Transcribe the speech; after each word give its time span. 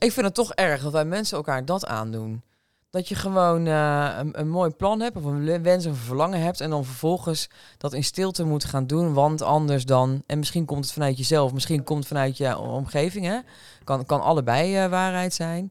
Ik 0.00 0.12
vind 0.12 0.26
het 0.26 0.34
toch 0.34 0.52
erg 0.52 0.82
dat 0.82 0.92
wij 0.92 1.04
mensen 1.04 1.36
elkaar 1.36 1.64
dat 1.64 1.86
aandoen. 1.86 2.42
Dat 2.90 3.08
je 3.08 3.14
gewoon 3.14 3.66
eh, 3.66 4.16
een, 4.18 4.40
een 4.40 4.48
mooi 4.48 4.70
plan 4.70 5.00
hebt 5.00 5.16
of 5.16 5.24
een 5.24 5.62
wens 5.62 5.86
of 5.86 5.92
een 5.92 5.98
verlangen 5.98 6.40
hebt 6.40 6.60
en 6.60 6.70
dan 6.70 6.84
vervolgens 6.84 7.48
dat 7.78 7.92
in 7.92 8.04
stilte 8.04 8.44
moet 8.44 8.64
gaan 8.64 8.86
doen, 8.86 9.12
want 9.12 9.42
anders 9.42 9.84
dan 9.84 10.22
en 10.26 10.38
misschien 10.38 10.64
komt 10.64 10.84
het 10.84 10.92
vanuit 10.92 11.16
jezelf, 11.16 11.52
misschien 11.52 11.84
komt 11.84 11.98
het 11.98 12.08
vanuit 12.08 12.36
je 12.36 12.58
omgeving, 12.58 13.26
hè? 13.26 13.38
Kan, 13.84 14.06
kan 14.06 14.20
allebei 14.20 14.76
eh, 14.76 14.90
waarheid 14.90 15.34
zijn. 15.34 15.70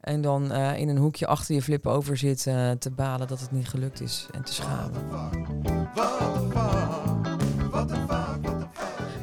En 0.00 0.20
dan 0.20 0.52
eh, 0.52 0.78
in 0.78 0.88
een 0.88 0.96
hoekje 0.96 1.26
achter 1.26 1.54
je 1.54 1.62
flippen 1.62 1.92
over 1.92 2.16
zit 2.16 2.46
eh, 2.46 2.70
te 2.70 2.90
balen 2.90 3.28
dat 3.28 3.40
het 3.40 3.50
niet 3.50 3.68
gelukt 3.68 4.00
is 4.00 4.26
en 4.32 4.44
te 4.44 4.52
schamen. 4.52 5.08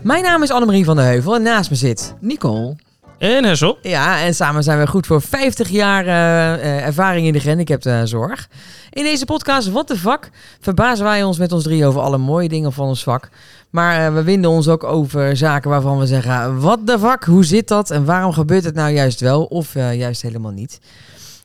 Mijn 0.03 0.23
naam 0.23 0.43
is 0.43 0.51
Annemarie 0.51 0.85
van 0.85 0.95
der 0.95 1.05
Heuvel 1.05 1.35
en 1.35 1.41
naast 1.41 1.69
me 1.69 1.75
zit 1.75 2.15
Nicole. 2.19 2.75
En 3.17 3.43
Hessel. 3.43 3.77
Ja, 3.81 4.21
en 4.21 4.35
samen 4.35 4.63
zijn 4.63 4.79
we 4.79 4.87
goed 4.87 5.07
voor 5.07 5.21
50 5.21 5.69
jaar 5.69 6.05
eh, 6.05 6.53
eh, 6.53 6.85
ervaring 6.85 7.27
in 7.27 7.33
de 7.33 7.39
gehandicaptenzorg. 7.39 8.49
In 8.89 9.03
deze 9.03 9.25
podcast, 9.25 9.71
What 9.71 9.87
the 9.87 9.97
Fuck, 9.97 10.29
verbazen 10.59 11.05
wij 11.05 11.23
ons 11.23 11.37
met 11.37 11.51
ons 11.51 11.63
drie 11.63 11.85
over 11.85 12.01
alle 12.01 12.17
mooie 12.17 12.49
dingen 12.49 12.73
van 12.73 12.87
ons 12.87 13.03
vak. 13.03 13.29
Maar 13.69 14.05
eh, 14.05 14.13
we 14.13 14.23
winden 14.23 14.49
ons 14.49 14.67
ook 14.67 14.83
over 14.83 15.37
zaken 15.37 15.69
waarvan 15.69 15.99
we 15.99 16.05
zeggen, 16.05 16.59
what 16.59 16.79
the 16.85 16.99
fuck, 16.99 17.23
hoe 17.23 17.45
zit 17.45 17.67
dat? 17.67 17.91
En 17.91 18.05
waarom 18.05 18.31
gebeurt 18.31 18.63
het 18.63 18.75
nou 18.75 18.91
juist 18.91 19.19
wel 19.19 19.43
of 19.43 19.73
juist 19.73 20.21
helemaal 20.21 20.51
niet? 20.51 20.79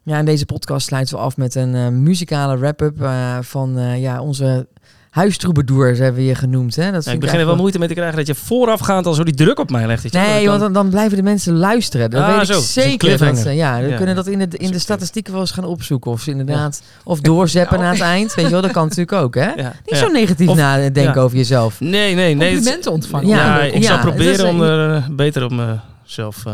Ja, 0.02 0.18
in 0.18 0.24
deze 0.24 0.46
podcast 0.46 0.86
sluiten 0.86 1.16
we 1.16 1.22
af 1.22 1.36
met 1.36 1.54
een 1.54 2.02
muzikale 2.02 2.58
wrap-up 2.58 3.08
van 3.40 3.98
ja, 4.00 4.20
onze 4.20 4.68
huistroebedoers 5.12 5.98
hebben 5.98 6.20
we 6.20 6.26
je 6.28 6.34
genoemd. 6.34 6.76
Hè? 6.76 6.82
Dat 6.82 6.90
Nou, 6.92 7.02
vind 7.02 7.14
ik 7.14 7.20
begin 7.20 7.38
er 7.38 7.46
wel 7.46 7.56
moeite 7.56 7.78
mee 7.78 7.88
te 7.88 7.94
krijgen 7.94 8.16
dat 8.16 8.26
je 8.26 8.34
voorafgaand 8.34 9.06
al 9.06 9.14
zo 9.14 9.22
die 9.22 9.34
druk 9.34 9.58
op 9.58 9.70
mij 9.70 9.86
legt. 9.86 10.02
je 10.02 10.08
wel. 10.10 10.22
Nee, 10.22 10.38
Dat 10.40 10.46
want 10.48 10.60
dan, 10.60 10.72
dan 10.72 10.88
blijven 10.90 11.16
de 11.16 11.22
mensen 11.22 11.56
luisteren. 11.56 12.10
Dat 12.10 12.22
Ah, 12.22 12.36
weet 12.36 12.46
zo. 12.46 12.60
Zeker. 12.60 13.18
Dat 13.18 13.38
ze, 13.38 13.50
ja, 13.50 13.80
we 13.80 13.86
Ja. 13.88 13.96
kunnen 13.96 14.14
dat 14.14 14.26
in 14.26 14.38
de, 14.38 14.56
in 14.56 14.70
de 14.70 14.78
statistieken 14.78 15.32
wel 15.32 15.40
eens 15.40 15.50
gaan 15.50 15.64
opzoeken. 15.64 16.10
Of 16.10 16.20
ze 16.20 16.30
inderdaad, 16.30 16.82
of 17.04 17.20
doorzeppen 17.20 17.78
na 17.84 17.90
het 17.90 18.00
eind. 18.00 18.34
Weet 18.34 18.44
je 18.44 18.50
wel, 18.50 18.60
dat 18.62 18.70
kan 18.72 18.82
natuurlijk 18.82 19.12
ook, 19.12 19.34
hè? 19.34 19.50
Ja, 19.62 19.62
Niet 19.62 19.72
ja. 19.84 19.96
zo 19.96 20.06
negatief 20.08 20.48
Of- 20.48 20.56
nadenken 20.56 21.02
ja. 21.02 21.20
over 21.20 21.36
jezelf. 21.36 21.80
Nee, 21.80 22.14
nee, 22.14 22.34
nee. 22.34 22.52
Complimenten 22.52 22.92
ontvangen. 22.92 23.28
Ja, 23.28 23.36
Ja, 23.56 23.62
ik 23.62 23.82
ja, 23.82 23.88
zal 23.88 23.98
proberen 23.98 24.48
om 24.48 24.62
er 24.62 24.94
eh, 24.96 25.08
beter 25.10 25.44
op 25.44 25.50
mezelf... 25.50 26.46
eh 26.46 26.52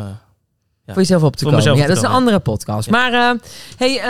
Ja. 0.85 0.93
Voor 0.95 1.03
jezelf 1.03 1.23
op 1.23 1.37
te 1.37 1.45
Voor 1.45 1.53
komen. 1.53 1.77
Ja, 1.77 1.87
dat 1.87 1.97
is 1.97 2.03
een 2.03 2.09
andere 2.09 2.39
podcast. 2.39 2.91
Ja. 2.91 2.93
Maar 2.93 3.13
eh, 3.13 3.41
hey, 3.77 4.01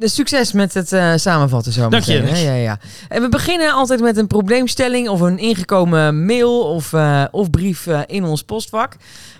de 0.00 0.08
succes 0.08 0.52
met 0.52 0.74
het 0.74 0.92
eh, 0.92 1.12
samenvatten 1.16 1.72
zo 1.72 1.88
Dank 1.88 2.02
je. 2.02 2.20
meteen, 2.20 2.34
hè? 2.34 2.40
Ja, 2.40 2.54
ja. 2.54 2.78
En 3.08 3.22
we 3.22 3.28
beginnen 3.28 3.72
altijd 3.72 4.00
met 4.00 4.16
een 4.16 4.26
probleemstelling 4.26 5.08
of 5.08 5.20
een 5.20 5.38
ingekomen 5.38 6.24
mail 6.24 6.60
of, 6.60 6.92
eh, 6.92 7.24
of 7.30 7.50
brief 7.50 7.86
eh, 7.86 8.00
in 8.06 8.24
ons 8.24 8.42
postvak. 8.42 8.96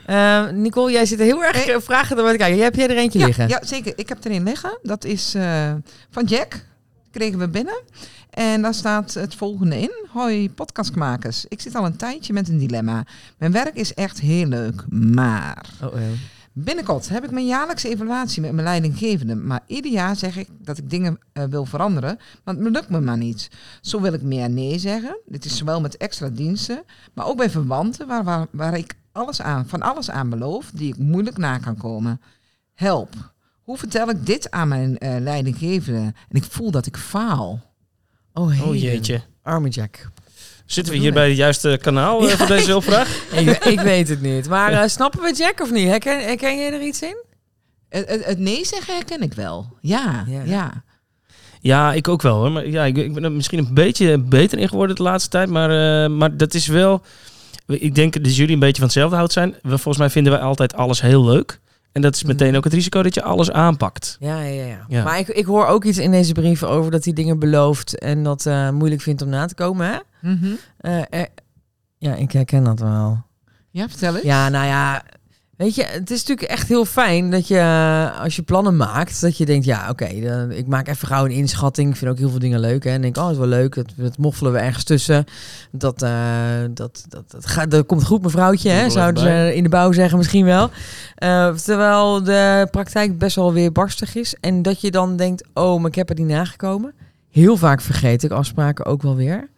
Eh, 0.06 0.48
Nicole, 0.48 0.92
jij 0.92 1.06
zit 1.06 1.18
er 1.18 1.24
heel 1.24 1.44
erg 1.44 1.64
Hey. 1.64 1.80
vragen 1.80 2.16
te 2.16 2.34
kijken. 2.36 2.62
Hebt 2.62 2.76
jij 2.76 2.88
er 2.88 2.96
eentje 2.96 3.18
Ja, 3.18 3.26
liggen? 3.26 3.48
ja, 3.48 3.60
zeker. 3.64 3.92
Ik 3.96 4.08
heb 4.08 4.24
er 4.24 4.30
een 4.30 4.42
liggen. 4.42 4.78
Dat 4.82 5.04
is 5.04 5.34
eh, 5.34 5.72
van 6.10 6.24
Jack. 6.24 6.64
Kregen 7.10 7.38
we 7.38 7.48
binnen. 7.48 7.80
En 8.30 8.62
daar 8.62 8.74
staat 8.74 9.14
het 9.14 9.34
volgende 9.34 9.80
in. 9.80 9.90
Hoi 10.12 10.50
podcastmakers. 10.50 11.44
Ik 11.48 11.60
zit 11.60 11.74
al 11.74 11.84
een 11.84 11.96
tijdje 11.96 12.32
met 12.32 12.48
een 12.48 12.58
dilemma. 12.58 13.04
Mijn 13.38 13.52
werk 13.52 13.74
is 13.76 13.94
echt 13.94 14.20
heel 14.20 14.46
leuk, 14.46 14.84
maar... 14.88 15.64
Oh, 15.82 15.92
oh. 15.94 16.00
Binnenkort 16.52 17.08
heb 17.08 17.24
ik 17.24 17.30
mijn 17.30 17.46
jaarlijkse 17.46 17.88
evaluatie 17.88 18.42
met 18.42 18.52
mijn 18.52 18.66
leidinggevende. 18.66 19.34
Maar 19.34 19.60
ieder 19.66 19.90
jaar 19.90 20.16
zeg 20.16 20.36
ik 20.36 20.48
dat 20.58 20.78
ik 20.78 20.90
dingen 20.90 21.18
eh, 21.32 21.44
wil 21.44 21.64
veranderen. 21.64 22.18
Want 22.44 22.58
het 22.58 22.72
lukt 22.72 22.88
me 22.88 23.00
maar 23.00 23.16
niet. 23.16 23.50
Zo 23.80 24.00
wil 24.00 24.12
ik 24.12 24.22
meer 24.22 24.50
nee 24.50 24.78
zeggen. 24.78 25.18
Dit 25.26 25.44
is 25.44 25.56
zowel 25.56 25.80
met 25.80 25.96
extra 25.96 26.28
diensten. 26.28 26.84
Maar 27.14 27.26
ook 27.26 27.36
bij 27.36 27.50
verwanten 27.50 28.06
waar, 28.06 28.24
waar, 28.24 28.46
waar 28.50 28.78
ik 28.78 28.94
alles 29.12 29.42
aan, 29.42 29.66
van 29.66 29.82
alles 29.82 30.10
aan 30.10 30.30
beloof. 30.30 30.70
Die 30.74 30.88
ik 30.88 30.98
moeilijk 30.98 31.36
na 31.36 31.58
kan 31.58 31.76
komen. 31.76 32.20
Help. 32.74 33.32
Hoe 33.62 33.78
vertel 33.78 34.08
ik 34.08 34.26
dit 34.26 34.50
aan 34.50 34.68
mijn 34.68 34.98
eh, 34.98 35.20
leidinggevende? 35.20 36.00
En 36.00 36.36
ik 36.36 36.44
voel 36.44 36.70
dat 36.70 36.86
ik 36.86 36.96
faal. 36.96 37.60
Oh, 38.32 38.48
hey. 38.48 38.66
Oh 38.66 38.76
jeetje. 38.76 39.22
Arme 39.42 39.68
Jack. 39.68 40.10
Zitten 40.72 40.92
we 40.92 40.98
hier 40.98 41.12
bij 41.12 41.28
het 41.28 41.36
juiste 41.36 41.78
kanaal 41.82 42.28
eh, 42.28 42.36
voor 42.36 42.46
deze 42.46 42.70
hulpvraag? 42.70 43.22
ik, 43.40 43.64
ik 43.64 43.80
weet 43.80 44.08
het 44.08 44.20
niet. 44.20 44.48
Maar 44.48 44.72
eh, 44.72 44.88
snappen 44.88 45.20
we 45.20 45.34
Jack 45.34 45.60
of 45.60 45.70
niet? 45.70 45.88
Herken, 45.88 46.24
herken 46.24 46.58
je 46.58 46.70
er 46.70 46.82
iets 46.82 47.02
in? 47.02 47.16
Het, 47.88 48.08
het, 48.08 48.24
het 48.24 48.38
nee 48.38 48.64
zeggen 48.64 48.94
herken 48.94 49.22
ik 49.22 49.34
wel. 49.34 49.76
Ja, 49.80 50.24
Ja. 50.28 50.42
ja. 50.44 50.84
Ja, 51.60 51.92
ik 51.92 52.08
ook 52.08 52.22
wel 52.22 52.36
hoor. 52.36 52.52
Maar 52.52 52.68
ja, 52.68 52.84
ik, 52.84 52.96
ik 52.96 53.14
ben 53.14 53.24
er 53.24 53.32
misschien 53.32 53.58
een 53.58 53.74
beetje 53.74 54.18
beter 54.18 54.58
in 54.58 54.68
geworden 54.68 54.96
de 54.96 55.02
laatste 55.02 55.30
tijd. 55.30 55.48
Maar, 55.48 56.02
eh, 56.04 56.10
maar 56.10 56.36
dat 56.36 56.54
is 56.54 56.66
wel... 56.66 57.02
Ik 57.66 57.94
denk 57.94 58.24
dat 58.24 58.36
jullie 58.36 58.54
een 58.54 58.60
beetje 58.60 58.76
van 58.76 58.84
hetzelfde 58.84 59.16
hout 59.16 59.32
zijn. 59.32 59.54
We, 59.62 59.68
volgens 59.68 59.98
mij 59.98 60.10
vinden 60.10 60.32
wij 60.32 60.42
altijd 60.42 60.74
alles 60.74 61.00
heel 61.00 61.24
leuk. 61.24 61.60
En 61.92 62.02
dat 62.02 62.14
is 62.14 62.22
meteen 62.24 62.48
Mhm. 62.48 62.56
ook 62.56 62.64
het 62.64 62.72
risico 62.72 63.02
dat 63.02 63.14
je 63.14 63.22
alles 63.22 63.50
aanpakt. 63.50 64.16
Ja, 64.20 64.40
ja, 64.40 64.64
ja. 64.64 64.84
Ja. 64.88 65.04
Maar 65.04 65.18
ik, 65.18 65.28
ik 65.28 65.44
hoor 65.44 65.66
ook 65.66 65.84
iets 65.84 65.98
in 65.98 66.10
deze 66.10 66.32
brief 66.32 66.62
over 66.62 66.90
dat 66.90 67.04
hij 67.04 67.12
dingen 67.12 67.38
belooft 67.38 67.98
en 67.98 68.22
dat 68.22 68.46
eh, 68.46 68.70
moeilijk 68.70 69.00
vindt 69.02 69.22
om 69.22 69.28
na 69.28 69.46
te 69.46 69.54
komen. 69.54 69.86
Hè? 69.86 69.98
Mhm. 70.30 70.46
Eh, 70.78 71.02
eh, 71.10 71.26
ja, 71.98 72.14
ik 72.14 72.32
herken 72.32 72.64
dat 72.64 72.78
wel. 72.80 73.22
Ja, 73.70 73.88
vertel 73.88 74.14
eens. 74.14 74.24
Ja, 74.24 74.48
nou 74.48 74.66
ja, 74.66 75.02
weet 75.60 75.74
je, 75.74 75.84
het 75.84 76.10
is 76.10 76.18
natuurlijk 76.18 76.48
echt 76.48 76.68
heel 76.68 76.84
fijn 76.84 77.30
dat 77.30 77.48
je, 77.48 77.58
eh, 77.58 78.20
als 78.20 78.36
je 78.36 78.42
plannen 78.42 78.76
maakt, 78.76 79.20
dat 79.20 79.36
je 79.36 79.44
denkt, 79.46 79.64
ja, 79.64 79.88
oké, 79.90 80.04
ik 80.50 80.66
maak 80.66 80.88
even 80.88 81.08
gauw 81.08 81.24
een 81.24 81.30
inschatting. 81.30 81.90
Ik 81.90 81.96
vind 81.96 82.10
ook 82.10 82.18
heel 82.18 82.30
veel 82.30 82.38
dingen 82.38 82.60
leuk, 82.60 82.84
hè. 82.84 82.90
En 82.90 83.00
denk, 83.00 83.16
oh, 83.16 83.30
is 83.30 83.36
wel 83.36 83.46
leuk, 83.46 83.74
dat, 83.74 83.86
dat 83.96 84.18
moffelen 84.18 84.52
we 84.52 84.58
ergens 84.58 84.84
tussen. 84.84 85.24
Dat, 85.72 86.02
eh, 86.02 86.10
dat, 86.70 87.04
dat, 87.08 87.24
dat, 87.28 87.46
gaat, 87.46 87.70
dat 87.70 87.86
komt 87.86 88.04
goed, 88.04 88.22
mevrouwtje, 88.22 88.70
hè, 88.70 88.90
zouden 88.90 89.22
ze 89.22 89.54
in 89.54 89.62
de 89.62 89.68
bouw 89.68 89.92
zeggen 89.92 90.18
misschien 90.18 90.44
wel. 90.44 90.70
Eh, 91.14 91.54
terwijl 91.54 92.22
de 92.22 92.68
praktijk 92.70 93.18
best 93.18 93.36
wel 93.36 93.52
weer 93.52 93.72
barstig 93.72 94.14
is. 94.14 94.34
En 94.40 94.62
dat 94.62 94.80
je 94.80 94.90
dan 94.90 95.16
denkt, 95.16 95.48
oh, 95.54 95.80
maar 95.80 95.88
ik 95.90 95.94
heb 95.96 96.08
het 96.08 96.18
niet 96.18 96.26
nagekomen. 96.26 96.92
Heel 97.30 97.56
vaak 97.56 97.80
vergeet 97.80 98.22
ik 98.22 98.30
afspraken 98.30 98.84
ook 98.84 99.02
wel 99.02 99.16
weer. 99.16 99.48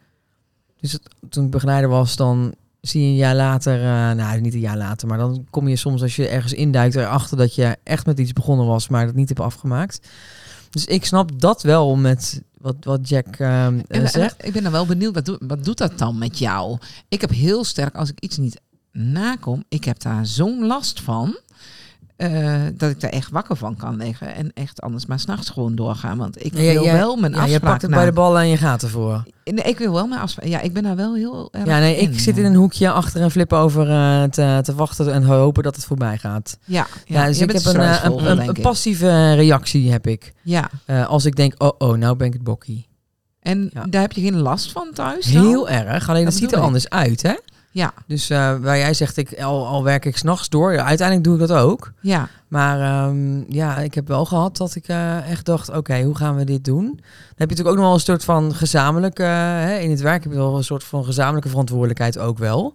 Dus 0.81 0.93
het- 0.93 1.09
toen 1.29 1.45
ik 1.45 1.51
begeleider 1.51 1.91
was, 1.91 2.17
dan 2.17 2.55
zie 2.82 3.00
je 3.03 3.06
een 3.09 3.15
jaar 3.16 3.34
later, 3.34 3.75
eh, 3.81 4.16
nou 4.16 4.41
niet 4.41 4.54
een 4.54 4.60
jaar 4.60 4.76
later, 4.76 5.09
maar 5.09 5.19
dan 5.19 5.47
kom 5.50 5.69
je 5.69 5.76
soms 5.76 6.03
als 6.03 6.16
je 6.16 6.28
ergens 6.28 6.53
induikt 6.53 6.94
erachter 6.94 7.37
dat 7.37 7.54
je 7.54 7.76
echt 7.82 8.06
met 8.06 8.19
iets 8.19 8.32
begonnen 8.32 8.66
was, 8.66 8.88
maar 8.88 9.06
dat 9.06 9.15
niet 9.15 9.28
hebt 9.28 9.41
afgemaakt. 9.41 10.09
Dus 10.70 10.84
ik 10.84 11.04
snap 11.04 11.41
dat 11.41 11.62
wel 11.62 11.97
met 11.97 12.42
wat, 12.59 12.76
wat 12.81 13.09
Jack 13.09 13.26
ehm, 13.26 13.42
eh, 13.48 13.59
En, 13.98 14.03
en, 14.03 14.09
zegt. 14.09 14.44
ik 14.47 14.53
ben 14.53 14.62
dan 14.62 14.72
wel 14.72 14.87
benieuwd, 14.87 15.15
wat, 15.15 15.25
doet- 15.25 15.42
wat 15.47 15.65
doet 15.65 15.78
dat 15.78 15.98
dan 15.98 16.19
met 16.19 16.38
jou? 16.38 16.78
Ik 17.09 17.21
heb 17.21 17.31
heel 17.31 17.65
sterk, 17.65 17.94
als 17.97 18.10
ik 18.10 18.21
iets 18.21 18.37
niet 18.37 18.60
nakom, 18.92 19.65
ik 19.69 19.84
heb 19.84 20.00
daar 20.00 20.26
zo'n 20.26 20.66
last 20.66 21.00
van. 21.00 21.37
Eh, 22.31 22.60
dat 22.75 22.91
ik 22.91 23.00
daar 23.00 23.10
echt 23.10 23.31
wakker 23.31 23.56
van 23.56 23.77
kan 23.77 23.97
liggen. 23.97 24.34
En 24.34 24.50
echt 24.55 24.81
anders 24.83 25.06
maar 25.06 25.19
s'nachts 25.21 25.50
gewoon 25.50 25.75
doorgaan. 25.75 26.19
Want 26.19 26.44
ik 26.44 26.55
Ja, 26.55 26.60
wil 26.72 26.83
wel 26.84 27.16
mijn 27.16 27.33
Ja, 27.33 27.38
je 27.38 27.43
afspraak 27.44 27.71
pakt 27.71 27.83
het 27.83 27.91
na- 27.91 27.97
bij 27.97 28.06
de 28.06 28.12
ballen 28.12 28.41
en 28.41 28.49
je 28.49 28.56
gaat 28.56 28.83
ervoor. 28.83 29.22
Nee, 29.44 29.65
ik 29.65 29.78
wil 29.78 29.93
wel 29.93 30.06
mijn 30.06 30.21
afspraak. 30.21 30.47
Ja, 30.47 30.60
ik 30.60 30.72
ben 30.72 30.83
daar 30.83 30.97
wel 30.97 31.15
heel 31.15 31.49
erg 31.53 31.66
Ja, 31.66 31.78
nee, 31.78 31.97
ik 31.97 32.19
zit 32.21 32.37
in 32.37 32.43
ja. 32.43 32.49
een 32.49 32.55
hoekje 32.55 32.91
achter 32.91 33.21
en 33.22 33.31
flippen 33.31 33.59
over 33.59 33.91
eh, 33.91 34.22
te, 34.22 34.59
te 34.62 34.75
wachten 34.75 35.12
en 35.12 35.22
hopen 35.22 35.62
dat 35.62 35.77
het 35.77 35.84
voorbij 35.84 36.19
gaat. 36.19 36.59
Ja, 36.65 36.87
Ja, 37.05 37.27
dus 37.27 37.37
je 37.38 37.44
ik 37.44 37.53
bent 37.53 37.65
heb 37.65 37.75
een, 37.75 37.81
eh, 37.81 38.28
een, 38.28 38.41
ik. 38.54 38.60
passieve 38.62 39.33
reactie 39.34 39.91
heb 39.93 40.06
ik. 40.06 40.33
Ja, 40.43 40.71
Eh, 40.84 41.06
als 41.06 41.25
ik 41.25 41.37
denk, 41.37 41.54
oh, 41.62 41.71
oh, 41.78 41.97
nou 41.97 42.16
ben 42.16 42.27
ik 42.27 42.33
het 42.33 42.43
bokkie. 42.43 42.87
en 43.41 43.71
Ja. 43.72 43.84
daar 43.91 44.00
heb 44.00 44.12
je 44.12 44.21
geen 44.21 44.37
last 44.39 44.72
van 44.72 44.89
thuis 44.94 45.27
dan? 45.33 45.47
Heel 45.47 45.69
erg, 45.69 46.09
alleen 46.09 46.25
Dat 46.25 46.33
het 46.33 46.43
ziet 46.43 46.53
er 46.53 46.59
ik. 46.59 46.65
anders 46.65 46.89
uit, 46.89 47.22
hè? 47.22 47.34
Ja, 47.75 47.93
Dus 48.06 48.31
eh, 48.31 48.55
waar 48.60 48.78
jij 48.78 48.94
zegt, 48.94 49.16
ik, 49.16 49.43
al, 49.43 49.66
al 49.66 49.84
werk 49.84 50.05
ik 50.05 50.16
s'nachts 50.16 50.49
door, 50.49 50.72
ja, 50.72 50.84
uiteindelijk 50.84 51.27
doe 51.28 51.41
ik 51.41 51.49
dat 51.49 51.59
ook. 51.59 51.93
ja. 52.00 52.28
Maar 52.49 52.81
ehm, 52.81 53.53
ja, 53.53 53.78
ik 53.78 53.94
heb 53.94 54.09
wel 54.09 54.25
gehad 54.25 54.56
dat 54.56 54.75
ik 54.75 54.88
eh, 54.88 55.31
echt 55.31 55.47
dacht, 55.47 55.71
oké, 55.77 56.03
hoe 56.03 56.16
gaan 56.16 56.37
we 56.37 56.44
dit 56.44 56.65
doen? 56.65 56.84
Dan 56.84 56.97
heb 57.37 57.50
je 57.50 57.56
natuurlijk 57.56 57.69
ook 57.69 57.75
nog 57.77 57.84
wel 57.84 57.94
een 57.94 58.00
soort 58.00 58.25
van 58.25 58.55
gezamenlijke, 58.55 59.22
hè, 59.22 59.78
in 59.78 59.91
het 59.91 60.00
werk 60.00 60.22
heb 60.22 60.33
je 60.33 60.38
wel 60.38 60.56
een 60.56 60.65
soort 60.65 60.84
van 60.84 61.05
gezamenlijke 61.05 61.49
verantwoordelijkheid 61.49 62.19
ook 62.19 62.38
wel. 62.38 62.75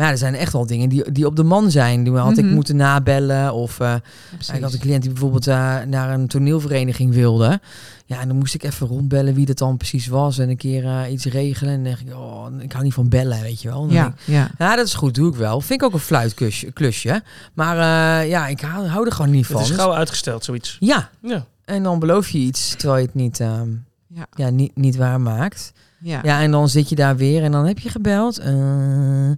Maar 0.00 0.08
ja, 0.08 0.14
er 0.14 0.20
zijn 0.20 0.34
echt 0.34 0.52
wel 0.52 0.66
dingen 0.66 0.88
die, 0.88 1.12
die 1.12 1.26
op 1.26 1.36
de 1.36 1.42
man 1.42 1.70
zijn. 1.70 2.04
Die 2.04 2.12
had 2.12 2.38
ik 2.38 2.44
Mhm. 2.44 2.54
moeten 2.54 2.76
nabellen 2.76 3.52
of... 3.54 3.80
eh, 3.80 3.94
precies. 4.34 4.54
ik 4.54 4.62
had 4.62 4.72
een 4.72 4.78
cliënt 4.78 5.02
die 5.02 5.10
bijvoorbeeld 5.10 5.46
eh, 5.46 5.76
naar 5.86 6.10
een 6.10 6.26
toneelvereniging 6.26 7.14
wilde. 7.14 7.60
Ja, 8.06 8.20
en 8.20 8.28
dan 8.28 8.36
moest 8.36 8.54
ik 8.54 8.62
even 8.62 8.86
rondbellen 8.86 9.34
wie 9.34 9.46
dat 9.46 9.58
dan 9.58 9.76
precies 9.76 10.06
was. 10.06 10.38
En 10.38 10.48
een 10.48 10.56
keer 10.56 10.84
eh, 10.84 11.12
iets 11.12 11.24
regelen. 11.24 11.72
En 11.72 11.82
dan 11.82 11.92
dacht 11.92 12.02
ik, 12.06 12.14
oh, 12.14 12.46
ik 12.58 12.72
hou 12.72 12.84
niet 12.84 12.94
van 12.94 13.08
bellen, 13.08 13.40
weet 13.42 13.62
je 13.62 13.68
wel. 13.68 13.80
Dan 13.80 13.90
Ja, 13.94 14.02
denk 14.02 14.14
ik, 14.14 14.20
ja. 14.24 14.50
ja, 14.58 14.76
dat 14.76 14.86
is 14.86 14.94
goed, 14.94 15.14
doe 15.14 15.30
ik 15.30 15.36
wel. 15.36 15.60
Vind 15.60 15.80
ik 15.80 15.86
ook 15.86 15.92
een 15.92 15.98
fluitklusje. 15.98 16.70
Klusje. 16.72 17.22
Maar 17.54 17.76
eh, 18.22 18.28
ja, 18.28 18.46
ik 18.46 18.60
hou, 18.60 18.86
hou 18.86 19.06
er 19.06 19.12
gewoon 19.12 19.30
niet 19.30 19.46
van. 19.46 19.60
Het 19.60 19.70
is 19.70 19.74
gauw 19.76 19.92
uitgesteld, 19.94 20.44
zoiets. 20.44 20.76
ja, 20.80 21.10
Ja. 21.22 21.44
en 21.64 21.82
dan 21.82 21.98
beloof 21.98 22.28
je 22.28 22.38
iets 22.38 22.74
terwijl 22.76 22.98
je 23.00 23.06
het 23.06 23.14
niet, 23.14 23.40
ehm, 23.40 23.68
Ja. 24.14 24.26
ja, 24.36 24.48
niet, 24.50 24.76
niet 24.76 24.96
waar 24.96 25.20
maakt. 25.20 25.72
Ja. 26.02 26.20
Ja, 26.22 26.40
en 26.40 26.50
dan 26.50 26.68
zit 26.68 26.88
je 26.88 26.94
daar 26.94 27.16
weer 27.16 27.42
en 27.42 27.52
dan 27.52 27.66
heb 27.66 27.78
je 27.78 27.88
gebeld. 27.88 28.38
Eh, 28.38 29.30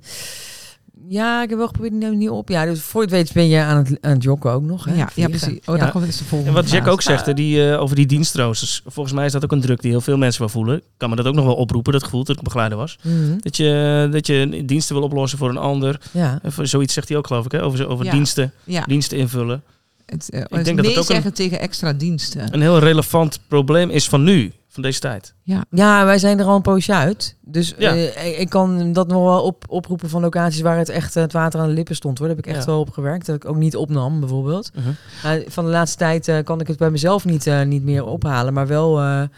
Ja, 1.08 1.42
ik 1.42 1.48
heb 1.48 1.58
wel 1.58 1.66
geprobeerd, 1.66 1.94
neem 1.94 2.18
niet 2.18 2.30
op. 2.30 2.48
Ja, 2.48 2.64
dus 2.64 2.80
voor 2.80 3.00
je 3.02 3.06
het 3.06 3.16
weet 3.16 3.32
ben 3.32 3.48
je 3.48 3.60
aan 3.60 3.76
het, 3.76 3.98
aan 4.00 4.12
het 4.12 4.22
joggen 4.22 4.50
ook 4.50 4.62
nog. 4.62 4.84
Hè? 4.84 4.94
Ja, 4.94 5.08
ja, 5.14 5.28
precies. 5.28 5.58
Oh, 5.66 5.76
Ja. 5.76 5.82
dan 5.82 5.90
komt 5.90 6.06
het 6.06 6.18
de 6.18 6.24
volgende 6.24 6.56
En 6.58 6.62
wat 6.62 6.70
Jack 6.72 6.86
ook 6.86 7.02
zegt, 7.02 7.26
hè, 7.26 7.34
die, 7.34 7.70
eh, 7.72 7.80
over 7.80 7.96
die 7.96 8.06
dienstroosters. 8.06 8.82
Volgens 8.86 9.14
mij 9.14 9.24
is 9.26 9.32
dat 9.32 9.44
ook 9.44 9.52
een 9.52 9.60
druk 9.60 9.80
die 9.82 9.90
heel 9.90 10.00
veel 10.00 10.16
mensen 10.16 10.40
wel 10.40 10.48
voelen. 10.50 10.76
Ik 10.76 10.82
kan 10.96 11.10
me 11.10 11.16
dat 11.16 11.26
ook 11.26 11.34
nog 11.34 11.44
wel 11.44 11.54
oproepen, 11.54 11.92
dat 11.92 12.02
gevoel 12.04 12.24
dat 12.24 12.36
ik 12.36 12.42
begeleider 12.42 12.78
was. 12.78 12.98
Mhm. 13.02 13.36
Dat 13.40 13.56
je, 13.56 14.08
dat 14.12 14.26
je 14.26 14.62
diensten 14.66 14.94
wil 14.94 15.04
oplossen 15.04 15.38
voor 15.38 15.48
een 15.48 15.56
ander. 15.56 16.00
Ja. 16.12 16.38
Voor 16.44 16.66
Zoiets 16.66 16.94
zegt 16.94 17.08
hij 17.08 17.16
ook, 17.18 17.26
geloof 17.26 17.44
ik, 17.44 17.52
hè? 17.52 17.62
over, 17.62 17.86
over 17.88 18.04
Ja. 18.04 18.10
diensten, 18.10 18.52
Ja, 18.64 18.84
diensten 18.86 19.18
invullen. 19.18 19.62
Het, 20.06 20.28
uh, 20.34 20.40
denk 20.40 20.64
dat 20.66 20.76
nee 20.76 20.90
ook 20.90 20.96
een- 20.96 21.04
zeggen 21.04 21.34
tegen 21.34 21.60
extra 21.60 21.92
diensten. 21.92 22.54
Een 22.54 22.60
heel 22.60 22.78
relevant 22.78 23.40
probleem 23.48 23.90
is 23.90 24.08
van 24.08 24.22
nu, 24.22 24.52
van 24.68 24.82
deze 24.82 25.00
tijd. 25.00 25.34
Ja, 25.42 25.64
ja, 25.70 26.04
wij 26.04 26.18
zijn 26.18 26.38
er 26.38 26.44
al 26.44 26.56
een 26.56 26.62
poosje 26.62 26.94
uit. 26.94 27.36
Dus 27.40 27.74
Ja. 27.78 27.90
eh, 27.94 28.26
ik- 28.30 28.36
ik 28.38 28.48
kan 28.48 28.92
dat 28.92 29.08
nog 29.08 29.22
wel 29.24 29.42
op, 29.42 29.64
oproepen 29.68 30.08
van 30.08 30.20
locaties 30.20 30.60
waar 30.60 30.78
het 30.78 30.88
echt 30.88 31.16
eh, 31.16 31.22
het 31.22 31.32
water 31.32 31.60
aan 31.60 31.68
de 31.68 31.74
lippen 31.74 31.94
stond. 31.96 32.18
Hoor. 32.18 32.26
Daar 32.26 32.36
heb 32.36 32.44
ik 32.46 32.50
echt 32.52 32.64
Ja. 32.64 32.70
wel 32.70 32.80
op 32.80 32.90
gewerkt. 32.90 33.26
Dat 33.26 33.36
ik 33.36 33.44
ook 33.44 33.56
niet 33.56 33.76
opnam, 33.76 34.20
bijvoorbeeld. 34.20 34.70
Uh, 35.24 35.30
van 35.46 35.64
de 35.64 35.70
laatste 35.70 35.98
tijd 35.98 36.28
eh, 36.28 36.38
kan 36.44 36.60
ik 36.60 36.66
het 36.66 36.78
bij 36.78 36.90
mezelf 36.90 37.24
niet, 37.24 37.46
eh, 37.46 37.62
niet 37.62 37.82
meer 37.82 38.04
ophalen. 38.04 38.52
Maar 38.52 38.66
wel 38.66 38.98
eh, 39.00 39.22
eh, 39.22 39.28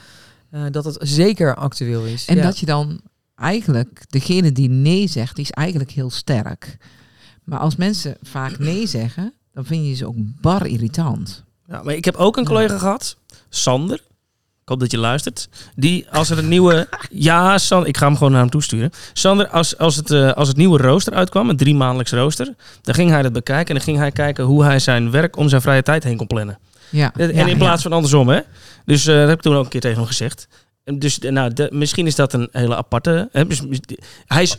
dat 0.70 0.84
het 0.84 0.96
zeker 1.00 1.54
actueel 1.54 2.04
is. 2.04 2.26
En 2.26 2.36
ja. 2.36 2.42
dat 2.42 2.58
je 2.58 2.66
dan 2.66 3.00
eigenlijk, 3.36 4.04
degene 4.08 4.52
die 4.52 4.68
nee 4.68 5.06
zegt, 5.08 5.36
die 5.36 5.44
is 5.44 5.50
eigenlijk 5.50 5.90
heel 5.90 6.10
sterk. 6.10 6.76
Maar 7.44 7.58
als 7.58 7.76
mensen 7.76 8.16
vaak 8.22 8.58
nee 8.58 8.86
zeggen, 8.86 9.32
dan 9.54 9.64
vind 9.64 9.86
je 9.86 9.94
ze 9.94 10.06
ook 10.06 10.14
bar 10.16 10.66
irritant. 10.66 11.44
Ja, 11.68 11.82
maar 11.82 11.94
ik 11.94 12.04
heb 12.04 12.16
ook 12.16 12.36
een 12.36 12.44
collega 12.44 12.78
gehad, 12.78 13.16
Sander. 13.48 13.96
Ik 14.62 14.70
hoop 14.70 14.80
dat 14.80 14.90
je 14.90 14.98
luistert. 14.98 15.48
Die, 15.76 16.06
als 16.10 16.30
er 16.30 16.38
een 16.38 16.48
nieuwe... 16.48 16.88
Ja, 17.10 17.58
Sander, 17.58 17.88
ik 17.88 17.96
ga 17.96 18.06
hem 18.06 18.16
gewoon 18.16 18.32
naar 18.32 18.40
hem 18.40 18.50
toesturen. 18.50 18.90
Sander, 19.12 19.48
als, 19.48 19.78
als, 19.78 19.96
het, 19.96 20.10
eh, 20.10 20.32
als 20.32 20.48
het 20.48 20.56
nieuwe 20.56 20.78
rooster 20.78 21.12
uitkwam, 21.12 21.48
een 21.48 21.56
drie 21.56 21.74
maandelijks 21.74 22.12
rooster... 22.12 22.54
dan 22.82 22.94
ging 22.94 23.10
hij 23.10 23.22
dat 23.22 23.32
bekijken 23.32 23.66
en 23.68 23.74
dan 23.74 23.82
ging 23.84 23.96
hij 23.98 24.10
kijken 24.10 24.44
hoe 24.44 24.64
hij 24.64 24.78
zijn 24.78 25.10
werk 25.10 25.36
om 25.36 25.48
zijn 25.48 25.60
vrije 25.62 25.82
tijd 25.82 26.04
heen 26.04 26.16
kon 26.16 26.26
plannen. 26.26 26.58
Ja, 26.90 27.12
En 27.16 27.34
ja, 27.34 27.46
in 27.46 27.58
plaats 27.58 27.82
van 27.82 27.92
andersom, 27.92 28.28
hè. 28.28 28.40
Dus 28.84 29.06
eh, 29.06 29.14
dat 29.18 29.28
heb 29.28 29.36
ik 29.36 29.42
toen 29.42 29.54
ook 29.56 29.64
een 29.64 29.70
keer 29.70 29.80
tegen 29.80 29.96
hem 29.98 30.06
gezegd. 30.06 30.48
En 30.84 30.98
Dus 30.98 31.18
eh, 31.18 31.30
nou, 31.32 31.52
de- 31.52 31.68
misschien 31.72 32.06
is 32.06 32.14
dat 32.14 32.32
een 32.32 32.48
hele 32.52 32.76
aparte... 32.76 33.28
Hè, 33.32 33.42
hij 34.26 34.42
is 34.42 34.56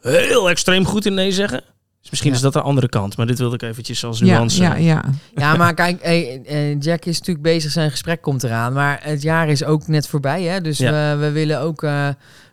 heel 0.00 0.50
extreem 0.50 0.84
goed 0.84 1.06
in 1.06 1.14
nee 1.14 1.32
zeggen. 1.32 1.62
Dus 2.00 2.10
misschien 2.10 2.30
Ja. 2.30 2.36
is 2.36 2.42
dat 2.42 2.52
de 2.52 2.60
andere 2.60 2.88
kant. 2.88 3.16
Maar 3.16 3.26
dit 3.26 3.38
wilde 3.38 3.54
ik 3.54 3.62
eventjes 3.62 4.04
als 4.04 4.18
ja, 4.18 4.24
nuance... 4.24 4.62
ja, 4.62 4.74
ja. 4.76 5.04
Ja, 5.34 5.56
maar 5.56 5.74
kijk, 5.74 6.02
hey, 6.02 6.42
eh, 6.44 6.80
Jack 6.80 7.04
is 7.04 7.18
natuurlijk 7.18 7.46
bezig, 7.46 7.70
zijn 7.70 7.90
gesprek 7.90 8.22
komt 8.22 8.42
eraan. 8.44 8.72
Maar 8.72 9.00
het 9.02 9.22
jaar 9.22 9.48
is 9.48 9.64
ook 9.64 9.86
net 9.88 10.06
voorbij, 10.08 10.42
hè? 10.42 10.60
Dus 10.60 10.78
Ja. 10.78 11.16
we, 11.16 11.20
we 11.24 11.30
willen 11.30 11.60
ook 11.60 11.82
eh, 11.82 12.08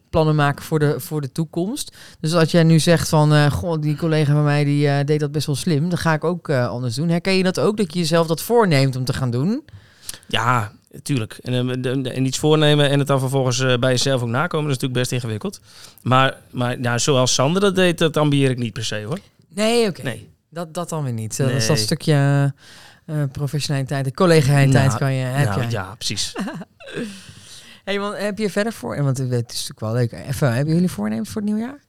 plannen 0.10 0.36
maken 0.36 0.64
voor 0.66 0.80
de, 0.80 0.96
voor 1.00 1.22
de 1.22 1.32
toekomst. 1.32 1.98
Dus 2.20 2.34
als 2.34 2.52
jij 2.52 2.64
nu 2.64 2.80
zegt 2.80 3.10
van, 3.10 3.34
eh 3.34 3.52
goh, 3.52 3.82
die 3.82 3.96
collega 3.96 4.34
van 4.34 4.44
mij 4.44 4.64
die 4.64 4.88
eh, 4.88 5.06
deed 5.06 5.20
dat 5.20 5.32
best 5.32 5.46
wel 5.46 5.56
slim, 5.56 5.90
dan 5.90 5.98
ga 5.98 6.14
ik 6.14 6.24
ook 6.24 6.50
eh, 6.50 6.68
anders 6.68 6.96
doen. 6.96 7.10
Herken 7.10 7.34
je 7.34 7.44
dat 7.44 7.60
ook, 7.60 7.78
dat 7.78 7.94
je 7.94 8.00
jezelf 8.00 8.28
dat 8.28 8.42
voorneemt 8.42 8.96
om 8.96 9.06
te 9.06 9.14
gaan 9.14 9.32
doen? 9.32 9.64
Ja, 10.28 10.72
tuurlijk. 11.04 11.40
En, 11.44 11.84
en 12.14 12.26
iets 12.26 12.38
voornemen 12.38 12.90
en 12.90 13.00
het 13.00 13.08
dan 13.08 13.20
vervolgens 13.20 13.58
bij 13.80 13.92
jezelf 13.92 14.22
ook 14.22 14.28
nakomen, 14.28 14.68
dat 14.68 14.76
is 14.78 14.82
natuurlijk 14.82 15.10
best 15.10 15.12
ingewikkeld. 15.12 15.60
Maar, 16.02 16.38
maar 16.52 16.80
nou, 16.80 17.00
zoals 17.00 17.34
Sander 17.34 17.62
dat 17.62 17.76
deed, 17.76 17.98
dat 17.98 18.18
ambieer 18.18 18.50
ik 18.50 18.58
niet 18.58 18.74
per 18.74 18.86
se 18.86 19.04
hoor. 19.08 19.20
Nee, 19.50 19.88
oké. 19.88 20.02
Nee. 20.02 20.30
Dat, 20.50 20.74
dat 20.74 20.90
dan 20.90 21.04
weer 21.04 21.14
niet. 21.14 21.38
Dat 21.38 21.50
is 21.50 21.68
dat 21.68 21.78
stukje 21.78 22.54
eh, 23.06 23.24
professionaliteit 23.32 24.06
en 24.06 24.14
collegialiteit 24.14 24.88
Nou, 24.88 24.98
kan 24.98 25.14
je, 25.14 25.24
heb 25.24 25.48
nou, 25.48 25.62
jij. 25.62 25.70
ja, 25.70 25.96
precies. 25.96 26.34
Hey, 27.84 28.00
want 28.00 28.18
heb 28.18 28.38
je 28.38 28.50
verder 28.50 28.74
voor? 28.74 29.04
Want 29.04 29.18
het 29.18 29.30
is 29.30 29.40
natuurlijk 29.40 29.80
wel 29.80 29.94
leuk. 29.94 30.12
Even, 30.12 30.54
hebben 30.54 30.74
jullie 30.74 30.92
voornemens 30.92 31.30
voor 31.30 31.42
het 31.42 31.52
nieuwjaar? 31.52 31.80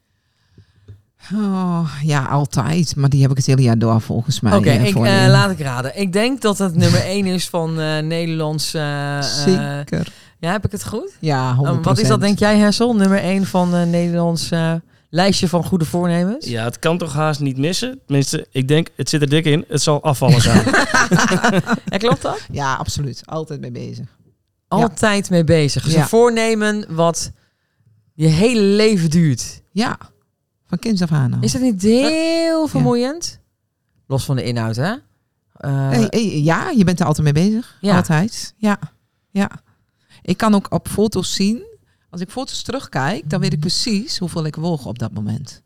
Oh, 1.34 1.90
ja, 2.02 2.24
altijd. 2.24 2.96
Maar 2.96 3.08
die 3.08 3.22
heb 3.22 3.30
ik 3.30 3.36
het 3.36 3.46
hele 3.46 3.62
jaar 3.62 3.78
door 3.78 4.00
volgens 4.00 4.40
mij. 4.40 4.56
Oké, 4.56 4.68
eh, 4.70 5.24
eh, 5.24 5.30
laat 5.30 5.50
ik 5.50 5.60
raden. 5.60 5.98
Ik 6.00 6.12
denk 6.12 6.40
dat 6.40 6.58
het 6.58 6.74
nummer 6.74 7.00
1 7.04 7.26
is 7.26 7.48
van 7.48 7.80
eh 7.80 7.98
Nederlands. 7.98 8.70
Zeker. 8.70 10.12
ja, 10.38 10.52
heb 10.52 10.64
ik 10.64 10.72
het 10.72 10.86
goed? 10.86 11.12
Ja, 11.20 11.56
100%. 11.56 11.58
Oh, 11.60 11.84
wat 11.84 11.98
is 11.98 12.08
dat, 12.08 12.20
denk 12.20 12.38
jij, 12.38 12.58
Hessel? 12.58 12.96
Nummer 12.96 13.18
1 13.18 13.46
van 13.46 13.74
eh 13.74 13.82
Nederlands 13.82 14.50
eh, 14.50 14.74
lijstje 15.08 15.48
van 15.48 15.64
goede 15.64 15.84
voornemens? 15.84 16.46
Ja, 16.46 16.64
het 16.64 16.78
kan 16.78 16.98
toch 16.98 17.12
haast 17.12 17.40
niet 17.40 17.56
missen. 17.56 18.00
Tenminste, 18.06 18.46
ik 18.50 18.68
denk, 18.68 18.88
het 18.96 19.08
zit 19.08 19.20
er 19.22 19.28
dik 19.28 19.44
in. 19.44 19.64
Het 19.68 19.82
zal 19.82 20.02
afvallen 20.02 20.40
zijn. 20.40 20.64
Ja, 21.90 21.96
klopt 21.98 22.22
dat? 22.22 22.40
Ja, 22.52 22.74
absoluut. 22.74 23.22
Altijd 23.26 23.60
mee 23.60 23.70
bezig. 23.70 24.16
Altijd 24.68 25.30
mee 25.30 25.44
bezig. 25.44 25.84
Dus 25.84 25.92
Ja. 25.92 26.00
een 26.00 26.06
voornemen 26.08 26.94
wat 26.94 27.30
je 28.14 28.26
hele 28.26 28.60
leven 28.60 29.10
duurt. 29.10 29.62
Ja, 29.72 29.98
van 30.66 30.78
kinds 30.78 31.02
af 31.02 31.12
aan 31.12 31.32
al. 31.34 31.38
Is 31.40 31.52
dat 31.52 31.60
niet 31.62 31.82
heel 31.82 32.66
vermoeiend? 32.66 33.38
Los 34.06 34.24
van 34.24 34.36
de 34.36 34.42
inhoud, 34.42 34.76
hè? 34.76 34.92
Eh, 35.52 35.88
Hey, 35.90 36.06
hey, 36.10 36.40
ja, 36.42 36.70
je 36.70 36.84
bent 36.84 37.00
er 37.00 37.06
altijd 37.06 37.34
mee 37.34 37.46
bezig. 37.48 37.76
Ja. 37.80 37.96
Altijd. 37.96 38.54
Ja. 38.56 38.78
ja. 39.30 39.50
Ik 40.22 40.36
kan 40.36 40.54
ook 40.54 40.72
op 40.72 40.88
foto's 40.88 41.34
zien. 41.34 41.62
Als 42.10 42.20
ik 42.20 42.30
foto's 42.30 42.62
terugkijk, 42.62 43.30
dan 43.30 43.40
weet 43.40 43.52
ik 43.52 43.60
precies 43.60 44.18
hoeveel 44.18 44.44
ik 44.46 44.56
woog 44.56 44.86
op 44.86 44.98
dat 44.98 45.12
moment. 45.12 45.62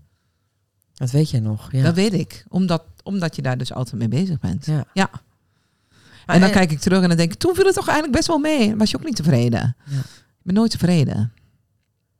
Dat 0.94 1.10
weet 1.10 1.30
jij 1.30 1.40
nog. 1.40 1.72
Ja. 1.72 1.82
Dat 1.82 1.94
weet 1.94 2.12
ik. 2.12 2.44
Omdat, 2.48 2.82
omdat 3.02 3.36
je 3.36 3.42
daar 3.42 3.58
dus 3.58 3.72
altijd 3.72 3.96
mee 3.98 4.08
bezig 4.08 4.38
bent. 4.38 4.66
Ja. 4.66 5.10
En 6.26 6.40
dan 6.40 6.48
eh, 6.48 6.54
kijk 6.54 6.70
ik 6.70 6.78
terug 6.78 7.02
en 7.02 7.08
dan 7.08 7.16
denk 7.16 7.32
ik, 7.32 7.38
toen 7.38 7.54
viel 7.54 7.64
het 7.64 7.74
toch 7.74 7.86
eigenlijk 7.88 8.16
best 8.16 8.28
wel 8.28 8.38
mee. 8.38 8.76
Was 8.76 8.90
je 8.90 8.96
ook 8.96 9.04
niet 9.04 9.16
tevreden? 9.16 9.76
Ja. 9.84 9.98
Ik 9.98 10.42
ben 10.42 10.54
nooit 10.54 10.70
tevreden. 10.70 11.32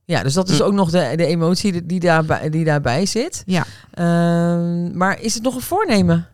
Ja, 0.04 0.22
dus 0.22 0.34
dat 0.34 0.48
is 0.48 0.62
ook 0.62 0.72
nog 0.72 0.90
de, 0.90 1.12
de 1.16 1.26
emotie 1.26 1.72
die- 1.72 1.86
die 1.86 2.00
daarbij, 2.00 2.50
die 2.50 2.64
daarbij 2.64 3.06
zit. 3.06 3.42
Ja. 3.46 3.66
Ehm, 3.90 4.96
maar 4.96 5.20
is 5.20 5.34
het 5.34 5.42
nog 5.42 5.54
een 5.54 5.60
voornemen? 5.60 6.26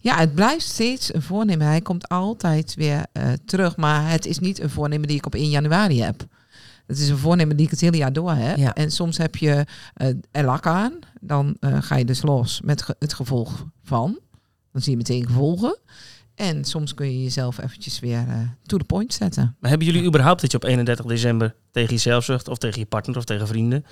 Ja, 0.00 0.16
het 0.16 0.34
blijft 0.34 0.66
steeds 0.66 1.14
een 1.14 1.22
voornemen. 1.22 1.66
Hij 1.66 1.80
komt 1.80 2.08
altijd 2.08 2.74
weer 2.74 3.06
eh, 3.12 3.32
terug. 3.44 3.76
Maar 3.76 4.10
het 4.10 4.26
is 4.26 4.38
niet 4.38 4.60
een 4.60 4.70
voornemen 4.70 5.08
die 5.08 5.16
ik 5.16 5.26
op 5.26 5.34
1 5.34 5.50
januari 5.50 6.02
heb. 6.02 6.26
Het 6.86 6.98
is 6.98 7.08
een 7.08 7.16
voornemen 7.18 7.56
die 7.56 7.64
ik 7.66 7.70
het 7.70 7.80
hele 7.80 7.96
jaar 7.96 8.12
door 8.12 8.32
heb. 8.32 8.56
Ja. 8.56 8.74
En 8.74 8.90
soms 8.90 9.16
heb 9.18 9.36
je 9.36 9.64
eh 9.94 10.08
er 10.30 10.44
lak 10.44 10.66
aan. 10.66 10.92
Dan 11.20 11.56
eh, 11.60 11.76
ga 11.82 11.96
je 11.96 12.04
dus 12.04 12.22
los 12.22 12.60
met 12.64 12.82
ge- 12.82 12.96
het 12.98 13.14
gevolg 13.14 13.64
van. 13.82 14.18
Dan 14.72 14.82
zie 14.82 14.90
je 14.90 14.96
meteen 14.96 15.26
gevolgen. 15.26 15.78
En 16.34 16.64
soms 16.64 16.94
kun 16.94 17.06
je 17.12 17.22
jezelf 17.22 17.58
eventjes 17.58 18.00
weer 18.00 18.24
eh 18.28 18.38
to 18.62 18.76
the 18.78 18.84
point 18.84 19.14
zetten. 19.14 19.56
maar 19.60 19.70
hebben 19.70 19.88
jullie 19.88 20.04
überhaupt 20.06 20.40
dat 20.40 20.50
je 20.50 20.56
op 20.56 20.64
31 20.64 21.04
december 21.06 21.54
tegen 21.70 21.90
jezelf 21.90 22.24
zegt, 22.24 22.48
of 22.48 22.58
tegen 22.58 22.78
je 22.80 22.86
partner 22.86 23.16
of 23.16 23.24
tegen 23.24 23.46
vrienden? 23.46 23.84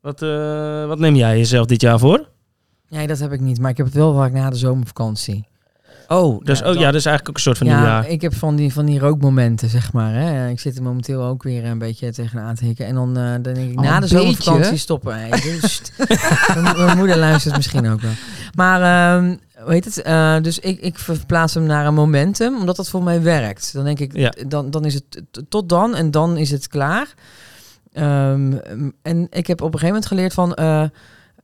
Wat, 0.00 0.22
eh, 0.22 0.86
wat 0.86 0.98
neem 0.98 1.14
jij 1.14 1.38
jezelf 1.38 1.66
dit 1.66 1.80
jaar 1.80 1.98
voor? 1.98 2.28
Nee, 2.88 3.06
dat 3.06 3.18
heb 3.18 3.32
ik 3.32 3.40
niet. 3.40 3.58
Maar 3.60 3.70
ik 3.70 3.76
heb 3.76 3.86
het 3.86 3.94
wel 3.94 4.14
vaak 4.14 4.32
na 4.32 4.50
de 4.50 4.56
zomervakantie. 4.56 5.46
Oh, 6.08 6.44
dus, 6.44 6.58
Ja, 6.58 6.68
oh, 6.70 6.74
ja, 6.74 6.84
dat 6.86 6.94
is 6.94 7.06
eigenlijk 7.06 7.28
ook 7.28 7.34
een 7.34 7.40
soort 7.42 7.58
van 7.58 7.66
ja, 7.66 7.76
nieuwjaar. 7.76 8.08
ik 8.08 8.20
heb 8.20 8.34
van 8.34 8.56
die, 8.56 8.72
van 8.72 8.84
die 8.84 8.98
rookmomenten, 8.98 9.68
zeg 9.68 9.92
maar. 9.92 10.14
Hè. 10.14 10.48
Ik 10.48 10.60
zit 10.60 10.76
er 10.76 10.82
momenteel 10.82 11.22
ook 11.22 11.42
weer 11.42 11.64
een 11.64 11.78
beetje 11.78 12.12
tegenaan 12.12 12.54
te 12.54 12.64
hikken. 12.64 12.86
En 12.86 12.94
dan, 12.94 13.16
eh, 13.16 13.30
dan 13.32 13.42
denk 13.42 13.70
ik, 13.70 13.78
Oh, 13.78 13.84
na 13.84 14.00
de 14.00 14.06
zomervakantie 14.06 14.76
stoppen. 14.76 15.14
Hey, 15.18 15.30
dus, 15.60 15.82
mijn, 16.62 16.76
mijn 16.84 16.96
moeder 16.96 17.16
luistert 17.16 17.56
misschien 17.56 17.88
ook 17.90 18.00
wel. 18.00 18.12
Maar, 18.54 18.80
ehm 19.16 19.34
hoe 19.62 19.72
heet 19.72 19.84
het? 19.84 20.02
Eh, 20.02 20.36
dus 20.42 20.58
ik, 20.58 20.80
ik 20.80 20.98
verplaats 20.98 21.54
hem 21.54 21.64
naar 21.66 21.86
een 21.86 21.94
momentum, 21.94 22.56
omdat 22.56 22.76
dat 22.76 22.88
voor 22.90 23.02
mij 23.02 23.22
werkt. 23.22 23.72
Dan 23.72 23.84
denk 23.84 23.98
ik, 23.98 24.16
Ja. 24.16 24.32
dan, 24.46 24.70
dan 24.70 24.84
is 24.84 24.94
het 24.94 25.22
tot 25.48 25.68
dan 25.68 25.94
en 25.94 26.10
dan 26.10 26.36
is 26.36 26.50
het 26.50 26.68
klaar. 26.68 27.14
Ehm, 27.92 28.52
en 29.02 29.26
ik 29.30 29.46
heb 29.46 29.60
op 29.60 29.72
een 29.72 29.78
gegeven 29.78 29.86
moment 29.86 30.06
geleerd 30.06 30.34
van... 30.34 30.54
eh, 30.54 30.84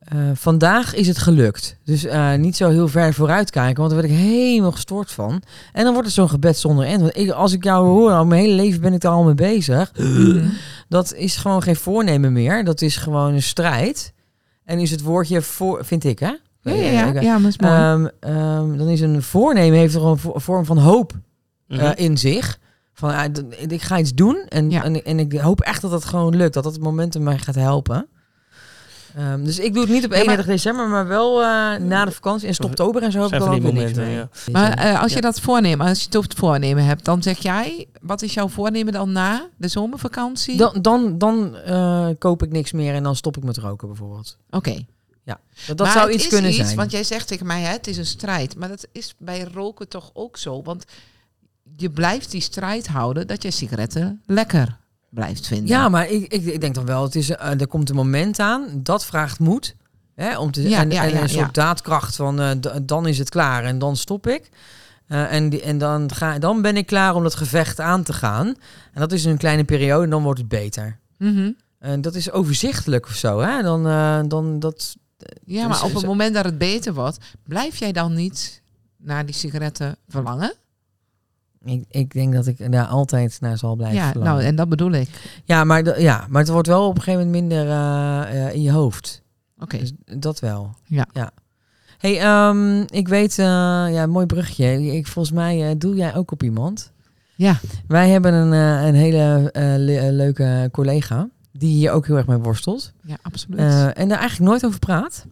eh, 0.01 0.19
vandaag 0.35 0.95
is 0.95 1.07
het 1.07 1.19
gelukt. 1.19 1.77
Dus 1.85 2.05
eh, 2.05 2.35
niet 2.35 2.57
zo 2.57 2.69
heel 2.69 2.89
ver 2.89 3.15
vooruit 3.15 3.51
kijken, 3.51 3.77
want 3.83 3.91
daar 3.91 4.01
word 4.01 4.13
ik 4.13 4.19
helemaal 4.19 4.73
gestoord 4.73 5.11
van. 5.13 5.43
En 5.73 5.83
dan 5.85 5.93
wordt 5.93 6.07
het 6.09 6.17
zo'n 6.17 6.29
gebed 6.29 6.57
zonder 6.59 6.85
end. 6.87 7.01
Want 7.01 7.17
ik, 7.17 7.31
als 7.31 7.53
ik 7.53 7.65
jou 7.65 7.87
hoor, 7.87 8.11
al 8.13 8.27
mijn 8.27 8.41
hele 8.43 8.55
leven 8.55 8.81
ben 8.81 8.93
ik 8.93 9.01
daar 9.01 9.13
al 9.13 9.25
mee 9.25 9.35
bezig. 9.35 9.93
Dat 10.89 11.15
is 11.15 11.37
gewoon 11.37 11.63
geen 11.63 11.77
voornemen 11.77 12.33
meer. 12.33 12.65
Dat 12.65 12.81
is 12.81 12.97
gewoon 12.97 13.33
een 13.35 13.43
strijd. 13.43 14.13
En 14.65 14.79
is 14.79 14.91
het 14.91 15.03
woordje 15.03 15.43
voor, 15.43 15.85
vind 15.85 16.05
ik 16.05 16.19
hè? 16.19 16.33
Ja, 16.63 16.73
ja, 16.73 16.91
ja. 16.91 17.07
Ik- 17.13 17.23
ja 17.23 17.33
maar 17.39 17.43
dat 17.43 17.51
is 17.51 17.59
mooi. 17.59 17.75
Ehm, 17.75 18.07
ehm, 18.21 18.77
dan 18.77 18.89
is 18.89 19.01
een 19.01 19.23
voornemen 19.23 19.79
heeft 19.79 19.95
er 19.95 20.05
een 20.05 20.19
vo- 20.19 20.39
vorm 20.39 20.65
van 20.65 20.79
hoop 20.79 21.13
Mhm. 21.69 21.81
eh, 21.81 21.91
in 21.95 22.19
zich. 22.19 22.59
Van 22.93 23.11
ah, 23.11 23.25
ik 23.69 23.83
ga 23.83 23.99
iets 23.99 24.15
doen 24.15 24.45
en, 24.49 24.71
Ja. 24.71 24.85
en, 24.85 25.05
en 25.05 25.19
ik 25.19 25.33
hoop 25.33 25.61
echt 25.61 25.83
dat 25.83 25.91
het 25.91 26.05
gewoon 26.05 26.37
lukt. 26.37 26.55
Dat 26.55 26.65
dat 26.65 26.73
het 26.73 26.83
momentum 26.83 27.23
mij 27.23 27.39
gaat 27.39 27.55
helpen. 27.55 28.07
Ehm, 29.17 29.45
dus 29.45 29.59
ik 29.59 29.73
doe 29.75 29.83
het 29.83 29.93
niet 29.93 30.05
op 30.05 30.11
Ja, 30.11 30.17
maar- 30.17 30.27
31 30.27 30.47
december, 30.47 30.89
maar 30.89 31.07
wel 31.07 31.43
eh, 31.43 31.77
na 31.81 32.05
de 32.05 32.11
vakantie. 32.11 32.49
En 32.49 32.55
stoptober 32.55 33.03
en 33.03 33.13
zo 33.13 33.23
heb 33.23 33.33
ik 33.33 33.41
al 33.41 33.61
momenten, 33.61 34.05
mee. 34.07 34.25
Maar 34.53 34.73
eh, 34.73 35.01
als 35.03 35.11
je 35.11 35.17
Ja. 35.17 35.23
dat 35.23 35.41
voornemen, 35.41 35.87
als 35.87 35.99
je 35.99 36.05
het 36.05 36.17
over 36.17 36.31
het 36.31 36.39
voornemen 36.39 36.85
hebt, 36.85 37.05
dan 37.05 37.23
zeg 37.23 37.39
jij, 37.39 37.87
wat 38.01 38.23
is 38.23 38.35
jouw 38.35 38.49
voornemen 38.49 38.93
dan 38.93 39.13
na 39.13 39.49
de 39.57 39.69
zomervakantie? 39.69 40.57
dan 40.57 40.79
dan, 40.83 41.19
dan 41.19 41.57
eh, 41.57 42.09
koop 42.19 42.43
ik 42.43 42.51
niks 42.53 42.73
meer 42.73 42.95
en 42.95 43.03
dan 43.03 43.17
stop 43.17 43.37
ik 43.37 43.43
met 43.45 43.57
roken 43.57 43.89
bijvoorbeeld. 43.89 44.37
Oké. 44.51 44.85
Dat, 45.67 45.77
dat 45.77 45.87
Maar 45.87 45.97
zou 45.97 46.07
het 46.07 46.15
iets 46.15 46.25
is 46.25 46.31
kunnen 46.31 46.51
iets, 46.51 46.61
zijn. 46.61 46.77
Want 46.77 46.91
jij 46.91 47.05
zegt 47.05 47.29
tegen 47.29 47.47
mij, 47.47 47.61
hè, 47.61 47.73
het 47.73 47.87
is 47.87 47.97
een 47.97 48.07
strijd. 48.07 48.57
Maar 48.57 48.69
dat 48.69 48.87
is 48.93 49.15
bij 49.19 49.43
roken 49.53 49.89
toch 49.89 50.11
ook 50.13 50.37
zo. 50.37 50.63
Want 50.63 50.85
je 51.77 51.91
blijft 51.91 52.31
die 52.31 52.41
strijd 52.41 52.87
houden 52.87 53.27
dat 53.27 53.43
je 53.43 53.51
sigaretten 53.51 54.23
lekker 54.27 54.77
blijft 55.11 55.47
vinden. 55.47 55.67
Ja, 55.67 55.89
maar 55.89 56.09
ik, 56.09 56.33
ik, 56.33 56.45
ik 56.45 56.61
denk 56.61 56.75
dan 56.75 56.87
wel, 56.87 57.03
het 57.03 57.15
is, 57.15 57.31
eh, 57.31 57.61
er 57.61 57.67
komt 57.67 57.89
een 57.89 57.97
moment 57.97 58.39
aan, 58.39 58.69
dat 58.75 59.05
vraagt 59.05 59.39
moed. 59.39 59.77
Hè, 60.15 60.39
om 60.39 60.51
te, 60.51 60.69
Ja, 60.69 60.81
en, 60.81 60.91
ja, 60.91 61.05
en 61.05 61.11
ja, 61.11 61.23
een 61.23 61.29
soort 61.29 61.55
daadkracht 61.55 62.17
van 62.17 62.41
eh, 62.41 62.51
dan 62.83 63.07
is 63.07 63.19
het 63.19 63.29
klaar 63.29 63.65
en 63.65 63.79
dan 63.79 63.97
stop 63.97 64.27
ik. 64.27 64.51
Eh, 65.07 65.33
en 65.33 65.49
die, 65.49 65.63
en 65.63 65.79
dan, 65.79 66.13
ga, 66.13 66.39
dan 66.39 66.63
ben 66.63 66.77
ik 66.77 66.87
klaar 66.87 67.15
om 67.15 67.23
dat 67.23 67.35
gevecht 67.35 67.81
aan 67.81 68.03
te 68.03 68.13
gaan. 68.13 68.47
En 68.93 69.01
dat 69.01 69.13
is 69.13 69.25
een 69.25 69.37
kleine 69.37 69.65
periode 69.65 70.05
en 70.05 70.11
dan 70.11 70.23
wordt 70.23 70.39
het 70.39 70.49
beter. 70.49 70.99
Mhm. 71.19 71.51
En 71.79 72.01
dat 72.01 72.15
is 72.15 72.31
overzichtelijk 72.31 73.07
of 73.07 73.15
zo. 73.15 73.41
Hè? 73.41 73.63
Dan, 73.63 73.83
dan 74.29 74.59
dat, 74.59 74.97
Ja, 75.45 75.69
Dus 75.69 75.79
maar 75.79 75.89
op 75.89 75.95
het 75.95 76.07
moment 76.07 76.35
dat 76.35 76.45
het 76.45 76.59
beter 76.59 76.95
wordt, 76.95 77.19
blijf 77.43 77.77
jij 77.77 77.93
dan 77.93 78.15
niet 78.15 78.63
naar 78.97 79.27
die 79.27 79.35
sigaretten 79.35 79.97
verlangen? 80.09 80.55
Ik, 81.65 81.85
ik 81.91 82.13
denk 82.13 82.33
dat 82.33 82.47
ik 82.47 82.73
daar 82.73 82.87
altijd 82.87 83.37
naar 83.41 83.59
zal 83.59 83.77
blijven 83.77 83.99
ja, 83.99 84.11
verlangen. 84.11 84.35
nou, 84.35 84.45
en 84.47 84.57
dat 84.57 84.69
bedoel 84.69 84.91
ik. 84.93 85.09
ja, 85.45 85.65
maar, 85.65 86.01
ja, 86.01 86.27
maar 86.29 86.41
het 86.43 86.51
wordt 86.51 86.69
wel 86.69 86.87
op 86.89 86.97
een 86.97 87.03
gegeven 87.03 87.27
moment 87.27 87.43
minder 87.49 87.69
eh, 87.69 88.47
eh, 88.47 88.55
in 88.55 88.63
je 88.63 88.71
hoofd. 88.73 89.23
Oké. 89.59 89.79
Dus 89.79 89.93
dat 90.19 90.41
wel. 90.41 90.75
Ja. 90.85 91.07
ja. 91.13 91.31
Hey, 91.99 92.21
ehm, 92.21 92.81
ik 92.81 93.09
weet, 93.09 93.39
eh, 93.39 93.45
ja, 93.93 94.07
mooi 94.07 94.27
brugje. 94.27 94.83
Ik, 94.97 95.07
volgens 95.07 95.35
mij 95.35 95.69
eh, 95.69 95.75
doe 95.79 95.95
jij 95.95 96.15
ook 96.15 96.31
op 96.33 96.43
iemand. 96.43 96.93
Ja. 97.35 97.57
Wij 97.89 98.09
hebben 98.09 98.33
een, 98.35 98.53
eh, 98.53 98.87
een 98.87 98.95
hele 98.95 99.51
le- 99.79 100.11
leuke 100.11 100.69
collega 100.73 101.29
die 101.53 101.75
hier 101.75 101.91
ook 101.93 102.07
heel 102.07 102.17
erg 102.17 102.27
mee 102.27 102.37
worstelt. 102.39 102.93
Ja, 103.05 103.17
absoluut. 103.23 103.59
Eh, 103.59 103.85
en 103.99 104.09
daar 104.09 104.19
eigenlijk 104.19 104.51
nooit 104.51 104.65
over 104.67 104.79
praat. 104.79 105.27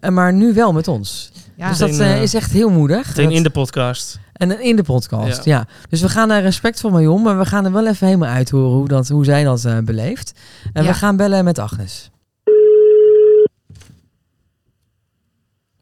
Eh, 0.00 0.10
maar 0.10 0.32
nu 0.32 0.52
wel 0.54 0.72
met 0.72 0.88
ons. 0.88 1.32
ja, 1.56 1.68
dus 1.68 1.78
dat 1.78 1.90
is 1.98 2.34
echt 2.34 2.50
heel 2.52 2.70
moedig. 2.70 3.06
Meteen 3.08 3.24
Dat- 3.24 3.34
in 3.34 3.42
de 3.42 3.50
podcast. 3.50 4.18
En 4.34 4.60
in 4.60 4.76
de 4.76 4.82
podcast, 4.82 5.44
ja. 5.44 5.66
Dus 5.88 6.00
we 6.00 6.08
gaan 6.08 6.28
daar 6.28 6.42
respectvol 6.42 6.90
mee 6.90 7.10
om, 7.10 7.22
maar 7.22 7.38
we 7.38 7.44
gaan 7.44 7.64
er 7.64 7.72
wel 7.72 7.86
even 7.86 8.06
helemaal 8.06 8.28
uithoren 8.28 8.70
hoe, 8.76 8.88
dat, 8.88 9.08
hoe 9.08 9.24
zij 9.24 9.44
dat 9.44 9.64
eh, 9.64 9.78
beleeft. 9.78 10.40
En 10.72 10.82
Ja. 10.82 10.88
we 10.88 10.94
gaan 10.94 11.16
bellen 11.16 11.44
met 11.44 11.58
Agnes. 11.58 12.10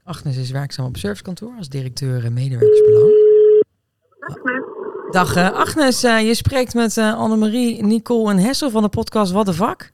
Agnes 0.04 0.37
is 0.37 0.50
werkzaam 0.50 0.87
op 0.87 0.97
servicekantoor 0.97 1.52
als 1.59 1.68
directeur 1.68 2.25
eh, 2.25 2.30
medewerkersbelang. 2.30 3.11
Dag 5.11 5.37
eh, 5.37 5.50
Agnes, 5.52 6.02
eh, 6.02 6.26
je 6.26 6.35
spreekt 6.35 6.75
met 6.75 6.97
eh, 6.97 7.14
Annemarie, 7.18 7.85
Nicole 7.85 8.30
en 8.30 8.38
Hessel 8.38 8.71
van 8.71 8.82
de 8.82 8.88
podcast 8.88 9.32
Wat 9.32 9.47
de 9.47 9.52
Vak. 9.54 9.90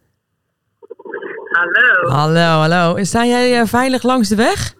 Hallo. 1.50 2.10
Hallo, 2.10 2.40
hallo. 2.68 3.04
Sta 3.04 3.24
jij 3.26 3.66
veilig 3.66 4.02
langs 4.02 4.28
de 4.28 4.34
weg? 4.36 4.74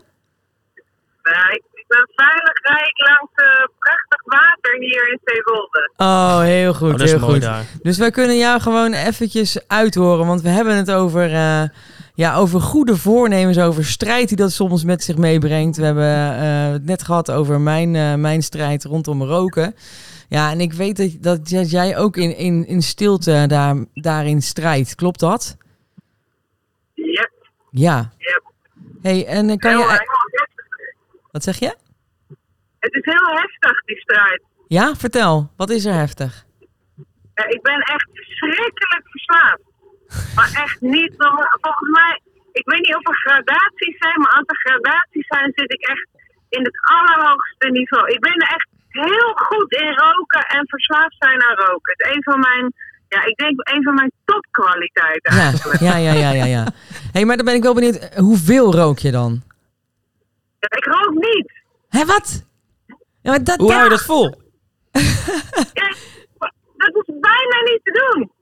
Ik 1.53 1.63
ben 1.89 2.09
veilig 2.15 2.53
rijk 2.63 2.95
langs 3.09 3.33
eh, 3.35 3.67
prachtig 3.79 4.23
water 4.25 4.77
hier 4.81 5.11
in 5.13 5.19
Zeewolde. 5.25 5.91
Oh, 5.97 6.41
heel 6.41 6.75
goed, 6.75 6.93
Oh, 6.93 6.97
dat 6.99 7.01
is 7.01 7.11
heel 7.11 7.21
mooi 7.21 7.33
goed. 7.33 7.43
daar. 7.43 7.65
Dus 7.83 7.99
wij 7.99 8.11
kunnen 8.11 8.37
jou 8.39 8.61
gewoon 8.61 8.93
eventjes 8.93 9.69
uithoren, 9.69 10.27
want 10.27 10.43
we 10.43 10.49
hebben 10.49 10.77
het 10.77 10.91
over, 10.91 11.33
eh, 11.33 11.63
ja, 12.15 12.37
over 12.37 12.61
goede 12.61 12.97
voornemens, 12.97 13.59
over 13.59 13.85
strijd 13.85 14.29
die 14.29 14.37
dat 14.37 14.53
soms 14.53 14.85
met 14.85 15.05
zich 15.05 15.17
meebrengt. 15.17 15.77
We 15.77 15.85
hebben 15.85 16.39
eh, 16.39 16.73
het 16.73 16.85
net 16.85 17.03
gehad 17.03 17.31
over 17.31 17.61
mijn, 17.61 17.95
eh, 17.97 18.15
mijn 18.15 18.43
strijd 18.43 18.85
rondom 18.85 19.23
roken. 19.23 19.75
Ja, 20.29 20.51
en 20.51 20.61
ik 20.61 20.73
weet 20.73 20.97
dat, 20.97 21.11
dat, 21.21 21.49
dat 21.49 21.71
jij 21.71 21.97
ook 21.97 22.17
in, 22.17 22.37
in, 22.37 22.67
in 22.67 22.83
stilte 22.83 23.45
daar, 23.47 23.77
daarin 23.95 24.43
strijdt. 24.43 24.95
Klopt 24.95 25.21
dat? 25.21 25.57
Yep, 26.95 27.31
Ja. 27.71 28.13
yep. 28.19 28.43
Hey, 29.03 29.27
en 29.27 29.59
kan 29.59 29.71
je... 29.79 30.17
Wat 31.39 31.47
zeg 31.55 31.59
je? 31.67 31.73
Het 32.85 32.95
is 33.01 33.05
heel 33.15 33.29
heftig, 33.43 33.77
die 33.85 34.01
strijd. 34.07 34.43
Ja, 34.79 34.87
vertel. 35.05 35.35
Wat 35.57 35.71
is 35.71 35.85
er 35.85 35.95
heftig? 36.05 36.33
Ja, 37.35 37.45
ik 37.57 37.63
ben 37.63 37.81
echt 37.95 38.09
verschrikkelijk 38.13 39.05
verslaafd. 39.15 39.63
Maar 40.37 40.51
echt 40.65 40.81
niet 40.81 41.15
normaal. 41.19 41.57
Volgens 41.61 41.91
mij, 41.99 42.21
ik 42.53 42.67
weet 42.71 42.81
niet 42.87 42.97
of 42.97 43.09
er 43.09 43.21
gradaties 43.27 43.97
zijn, 43.99 44.19
maar 44.23 44.31
als 44.39 44.47
er 44.53 44.61
gradaties 44.67 45.27
zijn, 45.27 45.53
zit 45.55 45.73
ik 45.73 45.83
echt 45.95 46.09
in 46.49 46.63
het 46.69 46.77
allerhoogste 46.97 47.69
niveau. 47.79 48.05
Ik 48.17 48.21
ben 48.21 48.39
echt 48.57 48.69
heel 48.89 49.31
goed 49.49 49.71
in 49.83 49.93
roken 50.07 50.43
en 50.57 50.63
verslaafd 50.69 51.17
zijn 51.19 51.43
aan 51.47 51.57
roken. 51.57 51.93
Het 51.97 52.01
is 52.07 52.15
een 52.17 52.23
van 52.23 52.41
mijn, 52.41 52.65
ja, 53.09 53.21
ik 53.25 53.37
denk 53.37 53.55
een 53.73 53.83
van 53.83 53.95
mijn 53.95 54.13
topkwaliteiten 54.25 55.35
Ja, 55.37 55.41
eigenlijk. 55.43 55.81
ja, 55.81 55.97
ja, 55.97 56.13
ja, 56.13 56.31
ja. 56.33 56.45
ja. 56.45 56.65
hey, 57.15 57.25
maar 57.25 57.37
dan 57.37 57.45
ben 57.45 57.55
ik 57.55 57.63
wel 57.63 57.75
benieuwd. 57.75 57.97
eh, 57.99 58.19
Hoeveel 58.19 58.73
rook 58.75 58.99
je 58.99 59.11
dan? 59.11 59.43
Ja, 60.59 60.77
ik 60.77 60.85
rook 60.85 61.15
niet. 61.15 61.53
Hé, 61.89 62.05
wat? 62.05 62.47
Ja, 63.23 63.31
maar 63.31 63.45
dat, 63.45 63.59
Hoe 63.59 63.73
hou 63.73 63.85
je 63.85 63.91
dat 63.91 64.05
vol? 64.05 64.35
Ja, 65.73 65.89
dat 66.77 66.95
is 66.95 67.15
bijna 67.21 67.63
niet 67.65 67.81
te 67.83 68.13
doen. 68.13 68.33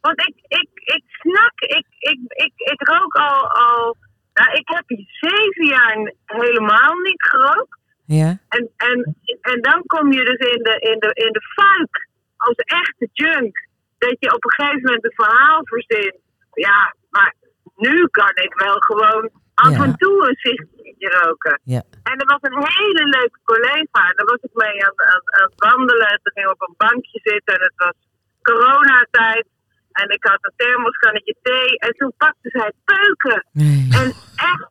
Want 0.00 0.20
ik, 0.20 0.34
ik, 0.48 0.68
ik 0.74 1.02
snak, 1.06 1.60
ik, 1.60 1.86
ik, 1.98 2.18
ik, 2.28 2.52
ik 2.56 2.88
rook 2.88 3.14
al, 3.14 3.48
al 3.48 3.96
nou, 4.34 4.56
ik 4.56 4.68
heb 4.68 4.84
zeven 5.10 5.66
jaar 5.66 6.12
helemaal 6.24 6.94
niet 6.94 7.22
gerookt. 7.22 7.78
Ja, 8.04 8.38
En, 8.48 8.70
en, 8.76 9.16
en 9.40 9.60
dan 9.62 9.82
kom 9.86 10.12
je 10.12 10.24
dus 10.24 10.50
in 10.50 10.62
de, 10.62 10.78
in 10.78 10.98
de, 10.98 11.10
in 11.14 11.32
de 11.32 11.42
fuik 11.54 12.08
als 12.36 12.56
echte 12.56 13.08
junk. 13.12 13.68
Dat 13.98 14.16
je 14.18 14.34
op 14.34 14.44
een 14.44 14.50
gegeven 14.50 14.82
moment 14.82 15.04
een 15.04 15.12
verhaal 15.14 15.60
verzint. 15.64 16.16
Ja, 16.52 16.94
maar 17.10 17.34
nu 17.76 18.06
kan 18.10 18.30
ik 18.34 18.54
wel 18.54 18.76
gewoon 18.78 19.30
af 19.64 19.72
Ja. 19.76 19.82
en 19.84 19.94
toe 20.02 20.16
een 20.28 20.36
sigaretje 20.44 21.08
roken. 21.22 21.60
ja. 21.74 21.82
En 22.10 22.16
er 22.22 22.28
was 22.34 22.42
een 22.42 22.58
hele 22.80 23.04
leuke 23.16 23.38
collega. 23.50 24.00
en 24.08 24.14
Daar 24.16 24.30
was 24.34 24.42
ik 24.48 24.54
mee 24.64 24.76
aan, 24.86 24.96
aan, 25.12 25.22
aan 25.36 25.48
het 25.50 25.58
wandelen. 25.68 26.08
En 26.12 26.18
toen 26.22 26.32
ging 26.34 26.46
ik 26.46 26.52
op 26.62 26.68
een 26.68 26.74
bankje 26.86 27.18
zitten. 27.22 27.54
En 27.56 27.62
het 27.68 27.76
was 27.84 27.96
coronatijd. 28.42 29.46
En 29.92 30.08
ik 30.10 30.24
had 30.24 30.38
een 30.40 30.52
thermoskannetje 30.56 31.34
thee. 31.42 31.78
En 31.78 31.92
toen 31.98 32.12
pakte 32.16 32.48
zij 32.58 32.72
peuken. 32.84 33.46
Nee. 33.52 33.88
En 34.00 34.06
echt, 34.50 34.68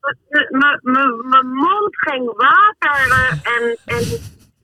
mijn 1.31 1.47
mond 1.47 1.93
ging 2.07 2.25
wateren. 2.45 3.27
En, 3.55 3.63
en 3.95 4.03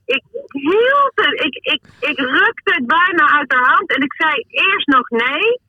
ik 0.04 0.22
hield 0.48 1.12
het. 1.14 1.34
Ik, 1.44 1.54
ik, 1.74 1.82
ik 2.10 2.18
rukte 2.18 2.72
het 2.78 2.86
bijna 2.86 3.24
uit 3.38 3.52
haar 3.52 3.68
hand. 3.74 3.88
En 3.94 4.02
ik 4.02 4.12
zei 4.14 4.44
eerst 4.48 4.86
nog 4.86 5.08
nee. 5.10 5.60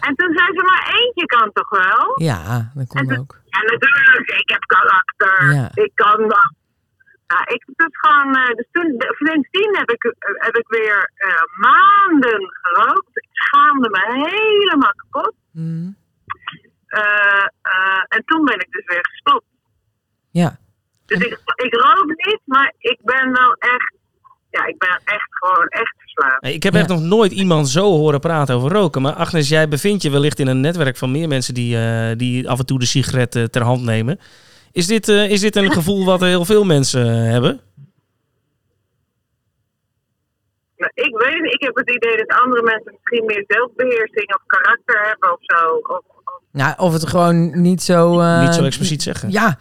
En 0.00 0.14
toen 0.16 0.32
zei 0.36 0.46
ze, 0.46 0.62
maar 0.64 0.84
eentje 1.00 1.26
kan 1.26 1.50
toch 1.52 1.68
wel? 1.68 2.12
Ja, 2.22 2.70
dat 2.74 2.86
kon 2.88 3.18
ook. 3.18 3.40
Ja, 3.56 3.62
natuurlijk. 3.72 4.28
Ik 4.30 4.50
heb 4.50 4.62
karakter. 4.66 5.54
Ja. 5.54 5.70
Ik 5.74 5.90
kan 5.94 6.28
dat. 6.28 6.54
Ja, 7.26 7.46
ik 7.46 7.64
dus 7.66 7.86
gewoon. 7.90 8.34
eh, 8.36 8.54
dus 8.54 8.66
toen, 8.72 8.94
sindsdien 9.18 9.76
heb 9.76 9.90
ik, 9.90 10.04
eh, 10.04 10.10
heb 10.34 10.56
ik 10.56 10.68
weer 10.68 11.10
eh, 11.14 11.42
maanden 11.56 12.50
gerookt. 12.62 13.08
Ik 13.12 13.28
schaamde 13.32 13.90
me 13.90 14.28
helemaal 14.30 14.92
kapot. 14.96 15.34
Eh, 16.86 17.46
en 18.08 18.22
toen 18.24 18.44
ben 18.44 18.58
ik 18.60 18.70
dus 18.70 18.84
weer 18.84 19.06
gestopt. 19.10 19.46
Ja. 20.30 20.56
Dus 21.06 21.18
ik, 21.18 21.38
ik 21.54 21.74
rook 21.74 22.06
niet, 22.06 22.40
maar 22.44 22.72
ik 22.78 22.98
ben 23.02 23.32
wel 23.32 23.52
echt. 23.52 23.94
Ja, 24.56 24.66
ik 24.66 24.78
ben 24.78 25.00
echt 25.04 25.28
gewoon 25.30 25.66
echt 25.68 25.94
verslaafd. 25.98 26.46
Ik 26.46 26.62
heb 26.62 26.72
Ja. 26.72 26.78
echt 26.78 26.88
nog 26.88 27.00
nooit 27.00 27.32
iemand 27.32 27.68
zo 27.68 27.82
horen 27.84 28.20
praten 28.20 28.54
over 28.54 28.72
roken. 28.72 29.02
Maar 29.02 29.12
Agnes, 29.12 29.48
jij 29.48 29.68
bevindt 29.68 30.02
je 30.02 30.10
wellicht 30.10 30.38
in 30.38 30.46
een 30.46 30.60
netwerk 30.60 30.96
van 30.96 31.10
meer 31.10 31.28
mensen 31.28 31.54
die, 31.54 31.76
eh, 31.78 32.16
die 32.16 32.48
af 32.48 32.58
en 32.58 32.66
toe 32.66 32.78
de 32.78 32.86
sigaret 32.86 33.34
eh, 33.36 33.42
ter 33.44 33.62
hand 33.62 33.82
nemen. 33.82 34.18
Is 34.72 34.86
dit, 34.86 35.08
eh, 35.08 35.30
is 35.30 35.40
dit 35.40 35.56
een 35.56 35.72
gevoel 35.78 36.04
wat 36.04 36.20
heel 36.20 36.44
veel 36.44 36.64
mensen 36.64 37.06
hebben? 37.06 37.60
Maar 40.76 40.90
ik 40.94 41.16
weet 41.16 41.40
niet, 41.42 41.52
ik 41.52 41.62
heb 41.62 41.76
het 41.76 41.90
idee 41.90 42.16
dat 42.16 42.40
andere 42.42 42.62
mensen 42.62 42.92
misschien 42.92 43.24
meer 43.26 43.44
zelfbeheersing 43.46 44.34
of 44.34 44.42
karakter 44.46 45.06
hebben 45.06 45.32
of 45.32 45.38
zo. 45.40 45.74
Of, 45.76 45.98
of- 46.08 46.40
Nou, 46.52 46.74
of 46.78 46.92
het 46.92 47.06
gewoon 47.08 47.60
niet 47.62 47.82
zo... 47.82 48.20
eh, 48.20 48.40
Niet 48.44 48.54
zo 48.54 48.64
expliciet 48.64 49.02
zeggen. 49.02 49.30
Ja. 49.30 49.58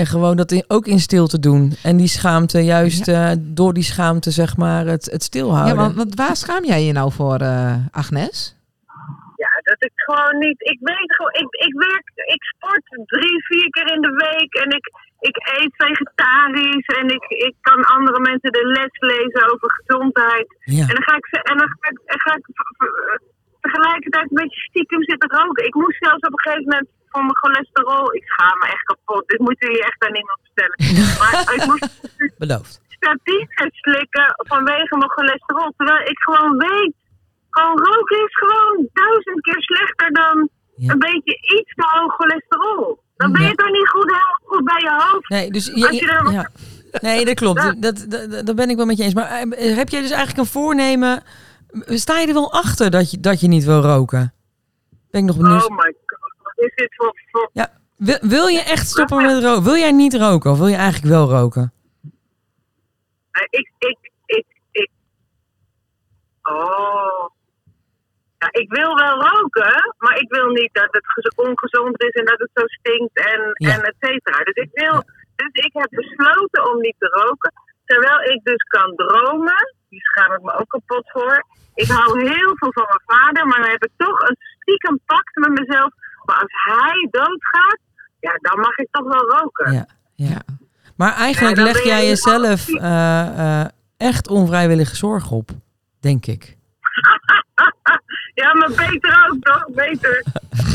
En 0.00 0.06
gewoon 0.06 0.36
dat 0.36 0.50
in- 0.52 0.64
ook 0.76 0.86
in 0.86 0.98
stilte 1.08 1.38
doen. 1.48 1.64
En 1.82 1.96
die 1.96 2.08
schaamte, 2.18 2.58
juist 2.76 3.08
eh, 3.08 3.30
door 3.38 3.72
die 3.78 3.82
schaamte, 3.92 4.30
zeg 4.30 4.56
maar, 4.56 4.84
het, 4.94 5.04
het 5.04 5.22
Ja, 5.22 5.28
stilhouden. 5.30 5.76
want, 5.76 5.94
want 6.00 6.14
waar 6.14 6.36
schaam 6.36 6.64
jij 6.72 6.82
je 6.84 6.92
nou 6.92 7.08
voor, 7.12 7.38
eh, 7.52 7.74
Agnes? 8.02 8.36
ja, 9.44 9.52
dat 9.70 9.80
ik 9.88 9.92
gewoon 10.08 10.38
niet. 10.46 10.60
Ik 10.74 10.78
weet 10.92 11.10
gewoon, 11.16 11.34
ik, 11.44 11.50
ik 11.66 11.74
werk, 11.88 12.06
ik 12.36 12.42
sport 12.54 12.84
drie, 13.14 13.36
vier 13.50 13.68
keer 13.74 13.88
in 13.96 14.02
de 14.08 14.14
week 14.28 14.52
en 14.64 14.70
ik, 14.78 14.86
ik 15.30 15.36
eet 15.58 15.72
vegetarisch 15.86 16.88
en 17.00 17.06
ik, 17.16 17.24
ik 17.48 17.54
kan 17.60 17.80
andere 17.96 18.20
mensen 18.20 18.52
de 18.58 18.64
les 18.76 18.94
lezen 19.12 19.42
over 19.52 19.68
gezondheid. 19.78 20.46
Ja. 20.78 20.80
En 20.90 20.94
dan 20.98 21.04
ga 21.08 21.14
ik, 21.20 21.26
ze- 21.32 21.46
en 21.50 21.56
dan 21.60 21.68
ga 21.78 21.86
ik, 21.92 21.98
en 22.12 22.20
ga 22.26 22.32
ik 22.40 22.44
v- 22.58 23.20
tegelijkertijd 23.66 24.26
een 24.30 24.40
beetje 24.42 24.60
stiekem 24.70 25.02
zitten 25.10 25.30
roken. 25.40 25.64
Ik 25.70 25.74
moest 25.74 25.98
zelfs 26.06 26.26
op 26.28 26.32
een 26.34 26.44
gegeven 26.46 26.68
moment 26.72 26.88
voor 27.10 27.20
mijn 27.28 27.36
cholesterol. 27.42 28.14
Ik 28.14 28.24
schaam 28.32 28.58
me 28.58 28.66
echt 28.66 28.82
kapot. 28.90 29.28
Dit 29.28 29.38
moeten 29.46 29.66
jullie 29.68 29.84
echt 29.90 30.00
aan 30.06 30.12
niemand 30.18 30.38
vertellen. 30.46 30.76
Maar 31.20 31.54
ik 31.56 31.64
moest 31.70 31.86
Beloofd. 32.38 32.80
statine 32.88 33.70
slikken 33.84 34.28
vanwege 34.52 34.96
mijn 34.96 35.10
cholesterol. 35.16 35.72
Terwijl 35.76 36.02
ik 36.12 36.18
gewoon 36.18 36.56
weet, 36.58 36.94
gewoon 37.50 37.78
roken 37.78 38.18
is 38.26 38.34
gewoon 38.44 38.88
duizend 38.92 39.40
keer 39.40 39.62
slechter 39.62 40.10
dan 40.12 40.48
Ja. 40.76 40.92
een 40.92 40.98
beetje 40.98 41.34
iets 41.56 41.72
te 41.74 41.84
hoog 41.94 42.12
cholesterol. 42.14 43.02
Dan 43.16 43.32
ben 43.32 43.42
je 43.42 43.48
Ja. 43.48 43.54
toch 43.54 43.70
niet 43.70 43.88
goed, 43.88 44.12
goed 44.44 44.64
bij 44.64 44.80
je 44.82 44.92
hoofd. 45.02 45.28
Nee, 45.28 45.50
dus 45.50 45.66
je, 45.74 45.86
Als 45.88 45.98
je 45.98 46.30
ja. 46.32 46.50
Nee, 47.00 47.24
dat 47.24 47.34
klopt. 47.34 47.62
Dat, 47.82 48.04
dat, 48.08 48.30
dat, 48.30 48.46
dat 48.46 48.56
ben 48.56 48.70
ik 48.70 48.76
wel 48.76 48.86
met 48.86 48.96
je 48.96 49.04
eens. 49.04 49.14
Maar 49.14 49.26
eh, 49.30 49.76
heb 49.76 49.88
jij 49.88 50.00
dus 50.00 50.10
eigenlijk 50.10 50.38
een 50.38 50.52
voornemen... 50.60 51.22
Sta 51.86 52.18
je 52.18 52.26
er 52.26 52.34
wel 52.34 52.52
achter 52.52 52.90
dat 52.90 53.10
je, 53.10 53.20
dat 53.20 53.40
je 53.40 53.48
niet 53.48 53.64
wil 53.64 53.80
roken? 53.82 54.32
Ben 55.10 55.20
ik 55.20 55.26
nog 55.26 55.36
benieuwd. 55.36 55.68
Oh 55.70 55.76
my 55.76 55.94
is 56.58 56.74
dit 56.74 56.94
voor... 56.96 57.12
voor 57.30 57.50
Ja, 57.52 57.68
Wil, 57.96 58.18
wil 58.20 58.46
je 58.46 58.62
echt 58.62 58.86
stoppen 58.88 59.22
met 59.22 59.42
roken? 59.44 59.62
Wil 59.64 59.76
jij 59.76 59.92
niet 59.92 60.14
roken 60.14 60.50
of 60.50 60.58
wil 60.58 60.66
je 60.66 60.76
eigenlijk 60.76 61.14
wel 61.14 61.28
roken? 61.30 61.72
Eh, 63.30 63.42
ik, 63.50 63.70
ik, 63.78 63.98
ik, 64.26 64.46
ik. 64.70 64.90
Oh. 66.42 67.26
Ja, 68.38 68.48
ik 68.50 68.68
wil 68.72 68.94
wel 68.94 69.20
roken, 69.30 69.94
maar 69.98 70.16
ik 70.18 70.28
wil 70.28 70.48
niet 70.48 70.72
dat 70.72 70.88
het 70.90 71.06
gez- 71.06 71.34
ongezond 71.46 72.02
is 72.02 72.10
en 72.10 72.24
dat 72.24 72.38
het 72.38 72.50
zo 72.54 72.62
stinkt 72.66 73.16
en, 73.32 73.40
Ja. 73.54 73.74
en 73.74 73.82
et 73.82 73.94
cetera. 74.00 74.38
Dus 74.44 74.54
ik 74.54 74.70
wil, 74.72 75.02
dus 75.36 75.52
ik 75.52 75.70
heb 75.72 75.88
besloten 75.90 76.70
om 76.72 76.80
niet 76.80 76.94
te 76.98 77.06
roken. 77.24 77.52
Terwijl 77.84 78.20
ik 78.22 78.44
dus 78.44 78.62
kan 78.62 78.94
dromen, 78.96 79.74
die 79.88 80.00
schaam 80.00 80.32
ik 80.32 80.42
me 80.42 80.52
ook 80.52 80.68
kapot 80.68 81.10
voor. 81.10 81.44
Ik 81.74 81.88
hou 81.90 82.20
heel 82.28 82.52
veel 82.56 82.72
van 82.72 82.86
mijn 82.88 83.18
vader, 83.18 83.46
maar 83.46 83.60
dan 83.60 83.70
heb 83.70 83.84
ik 83.84 83.92
toch 83.96 84.20
een 84.20 84.36
stiekem 84.60 85.00
pact 85.06 85.36
met 85.36 85.58
mezelf. 85.60 85.92
Maar 86.28 86.36
als 86.36 86.52
hij 86.64 87.08
doodgaat, 87.10 87.78
ja, 88.20 88.38
dan 88.40 88.60
mag 88.60 88.76
ik 88.76 88.88
toch 88.90 89.04
wel 89.04 89.40
roken. 89.40 89.72
Ja. 89.72 89.86
ja. 90.14 90.42
Maar 90.96 91.14
eigenlijk 91.14 91.56
Ja, 91.56 91.62
leg 91.62 91.84
jij 91.84 92.02
je 92.02 92.08
jezelf 92.08 92.68
eh, 92.68 93.60
eh, 93.60 93.66
echt 93.96 94.28
onvrijwillige 94.28 94.96
zorg 94.96 95.30
op, 95.30 95.50
denk 96.00 96.26
ik. 96.26 96.42
Ja, 98.34 98.54
maar 98.54 98.68
beter 98.68 99.28
ook 99.30 99.42
toch? 99.44 99.66
Beter. 99.74 100.24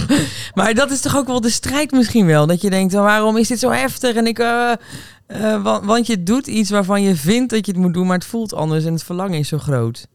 Maar 0.56 0.74
dat 0.74 0.92
is 0.92 1.02
toch 1.02 1.18
ook 1.18 1.28
wel 1.28 1.42
de 1.42 1.50
strijd 1.50 1.92
misschien 1.92 2.26
wel. 2.26 2.48
Dat 2.48 2.62
je 2.62 2.70
denkt, 2.70 2.94
waarom 2.94 3.38
is 3.38 3.48
dit 3.48 3.60
zo 3.60 3.70
heftig? 3.70 4.16
En 4.16 4.28
ik, 4.28 4.40
eh, 4.40 4.74
want, 5.64 5.86
want 5.86 6.08
je 6.08 6.24
doet 6.24 6.48
iets 6.48 6.70
waarvan 6.70 7.02
je 7.02 7.16
vindt 7.16 7.50
dat 7.50 7.66
je 7.66 7.72
het 7.72 7.82
moet 7.82 7.94
doen, 7.94 8.08
maar 8.08 8.18
het 8.18 8.26
voelt 8.26 8.54
anders 8.54 8.86
en 8.86 8.94
het 8.94 9.04
verlangen 9.04 9.40
is 9.40 9.48
zo 9.48 9.58
groot. 9.58 10.08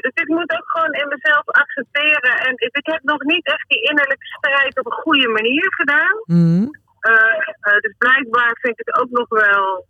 Dus 0.00 0.14
ik 0.14 0.28
moet 0.28 0.50
ook 0.56 0.68
gewoon 0.70 0.92
in 0.92 1.08
mezelf 1.08 1.46
accepteren. 1.46 2.34
En 2.46 2.52
ik 2.56 2.76
ik 2.76 2.86
heb 2.86 3.02
nog 3.02 3.22
niet 3.22 3.46
echt 3.46 3.68
die 3.68 3.82
innerlijke 3.82 4.26
strijd 4.26 4.78
op 4.78 4.86
een 4.86 5.02
goede 5.04 5.28
manier 5.28 5.66
gedaan. 5.74 6.22
Mhm. 6.24 6.66
Eh, 7.00 7.12
eh, 7.60 7.80
dus 7.80 7.94
blijkbaar 7.98 8.58
vind 8.60 8.80
ik 8.80 8.86
het 8.86 8.94
ook 9.00 9.10
nog 9.10 9.28
wel. 9.28 9.86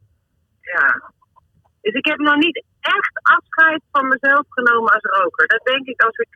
Ja. 0.61 1.13
Dus 1.81 1.95
ik 1.95 2.07
heb 2.07 2.19
nog 2.19 2.37
niet 2.37 2.65
echt 2.81 3.21
afscheid 3.23 3.83
van 3.93 4.09
mezelf 4.09 4.45
genomen 4.49 4.93
als 4.93 5.03
roker. 5.03 5.47
Dat 5.47 5.61
denk 5.65 5.87
ik 5.87 6.03
als 6.03 6.17
ik. 6.17 6.29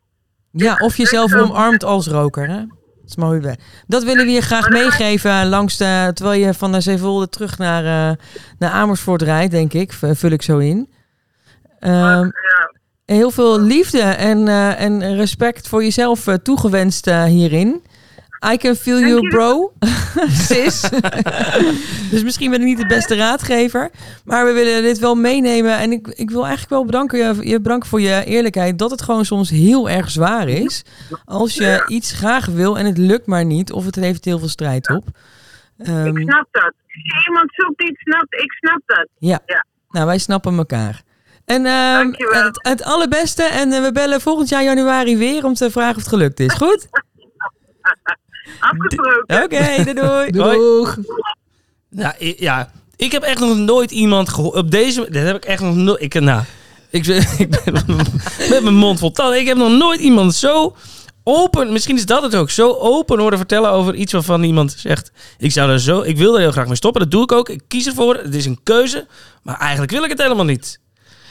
Ja, 0.50 0.76
of 0.78 0.96
jezelf 0.96 1.34
omarmt 1.34 1.84
als 1.84 2.06
roker. 2.06 2.48
Hè? 2.48 2.58
Dat 3.06 3.16
is 3.16 3.16
mooi. 3.16 3.40
bij. 3.40 3.58
Dat 3.86 4.04
willen 4.04 4.24
we 4.24 4.30
je 4.30 4.40
graag 4.40 4.68
meegeven 4.68 5.48
langs 5.48 5.76
de, 5.76 6.10
terwijl 6.14 6.40
je 6.40 6.54
van 6.54 6.72
de 6.72 6.80
Zeewolde 6.80 7.28
terug 7.28 7.58
naar, 7.58 7.84
eh, 7.84 8.16
naar 8.58 8.70
Amersfoort 8.70 9.22
rijdt, 9.22 9.50
denk 9.50 9.72
ik. 9.72 9.92
Vul 9.92 10.30
ik 10.30 10.42
zo 10.42 10.58
in. 10.58 10.92
Ehm, 11.78 12.24
ja. 12.24 12.70
Heel 13.06 13.30
veel 13.30 13.60
liefde 13.60 14.00
en, 14.00 14.48
eh, 14.48 14.80
en 14.80 15.16
respect 15.16 15.68
voor 15.68 15.82
jezelf 15.82 16.26
eh, 16.26 16.34
toegewenst 16.34 17.06
eh, 17.06 17.24
hierin. 17.24 17.82
I 18.52 18.56
can 18.56 18.74
feel 18.74 18.98
you, 19.00 19.28
bro. 19.28 19.72
Sis. 20.48 20.80
dus 22.10 22.22
misschien 22.22 22.50
ben 22.50 22.60
ik 22.60 22.66
niet 22.66 22.78
de 22.78 22.86
beste 22.86 23.14
raadgever. 23.14 23.90
Maar 24.24 24.44
we 24.46 24.52
willen 24.52 24.82
dit 24.82 24.98
wel 24.98 25.14
meenemen. 25.14 25.78
En 25.78 25.92
ik, 25.92 26.08
ik 26.08 26.30
wil 26.30 26.40
eigenlijk 26.40 26.70
wel 26.70 26.84
bedanken, 26.84 27.18
je, 27.18 27.48
je 27.48 27.60
bedanken 27.60 27.88
voor 27.88 28.00
je 28.00 28.24
eerlijkheid. 28.24 28.78
Dat 28.78 28.90
het 28.90 29.02
gewoon 29.02 29.24
soms 29.24 29.50
heel 29.50 29.90
erg 29.90 30.10
zwaar 30.10 30.48
is. 30.48 30.84
Als 31.24 31.54
je 31.54 31.64
Ja. 31.64 31.86
iets 31.86 32.12
graag 32.12 32.46
wil 32.46 32.78
en 32.78 32.86
het 32.86 32.98
lukt 32.98 33.26
maar 33.26 33.44
niet. 33.44 33.72
Of 33.72 33.84
het 33.84 33.94
heeft 33.94 34.24
heel 34.24 34.38
veel 34.38 34.48
strijd 34.48 34.90
op. 34.90 35.04
Ehm, 35.78 36.06
Ik 36.16 36.18
snap 36.28 36.46
dat. 36.50 36.72
Als 37.14 37.26
iemand 37.26 37.50
zoekt 37.54 37.82
iets 37.82 38.00
snapt, 38.00 38.34
ik 38.34 38.52
snap 38.52 38.80
dat. 38.86 39.08
ja. 39.18 39.38
Ja. 39.46 39.64
nou 39.90 40.06
wij 40.06 40.18
snappen 40.18 40.56
elkaar. 40.56 41.02
En 41.46 41.66
ehm, 41.66 42.12
het, 42.16 42.58
het 42.62 42.82
allerbeste. 42.82 43.42
En 43.42 43.72
eh, 43.72 43.82
we 43.82 43.92
bellen 43.92 44.20
volgend 44.20 44.48
jaar 44.48 44.62
januari 44.64 45.16
weer 45.16 45.44
om 45.44 45.54
te 45.54 45.70
vragen 45.70 45.90
of 45.96 46.00
het 46.02 46.08
gelukt 46.08 46.40
is. 46.40 46.52
Goed? 46.54 46.88
Afgesproken. 48.60 49.42
Oké, 49.44 49.94
doei 49.94 50.30
doei. 50.30 50.56
Doeg. 50.58 50.96
Nou, 51.90 52.14
i- 52.20 52.36
ja, 52.38 52.70
ik 52.96 53.12
heb 53.12 53.22
echt 53.22 53.40
nog 53.40 53.56
nooit 53.56 53.90
iemand 53.90 54.28
gehoord. 54.28 54.54
Op 54.54 54.70
deze. 54.70 55.00
Dat 55.10 55.22
heb 55.22 55.36
ik 55.36 55.44
echt 55.44 55.62
nog 55.62 55.74
nooit. 55.76 56.02
Ik, 56.02 56.20
nou, 56.20 56.42
ik, 56.90 57.06
ik 57.38 57.50
ben 57.64 57.84
met 58.50 58.62
mijn 58.62 58.74
mond 58.74 58.98
vol 58.98 59.10
tanden. 59.10 59.38
Ik 59.40 59.46
heb 59.46 59.56
nog 59.56 59.70
nooit 59.70 60.00
iemand 60.00 60.34
zo 60.34 60.76
open. 61.24 61.72
Misschien 61.72 61.96
is 61.96 62.06
dat 62.06 62.22
het 62.22 62.34
ook. 62.34 62.50
Zo 62.50 62.72
open 62.72 63.18
horen 63.18 63.38
vertellen 63.38 63.70
over 63.70 63.94
iets 63.94 64.12
waarvan 64.12 64.42
iemand 64.42 64.74
zegt. 64.78 65.12
Ik 65.38 65.52
zou 65.52 65.70
er 65.70 65.80
zo. 65.80 66.00
Ik 66.02 66.16
wil 66.16 66.34
er 66.34 66.40
heel 66.40 66.52
graag 66.52 66.66
mee 66.66 66.76
stoppen. 66.76 67.00
Dat 67.00 67.10
doe 67.10 67.22
ik 67.22 67.32
ook. 67.32 67.48
Ik 67.48 67.62
kies 67.68 67.86
ervoor. 67.86 68.14
Het 68.14 68.34
is 68.34 68.44
een 68.46 68.60
keuze. 68.62 69.06
Maar 69.42 69.58
eigenlijk 69.58 69.92
wil 69.92 70.04
ik 70.04 70.10
het 70.10 70.22
helemaal 70.22 70.44
niet. 70.44 70.80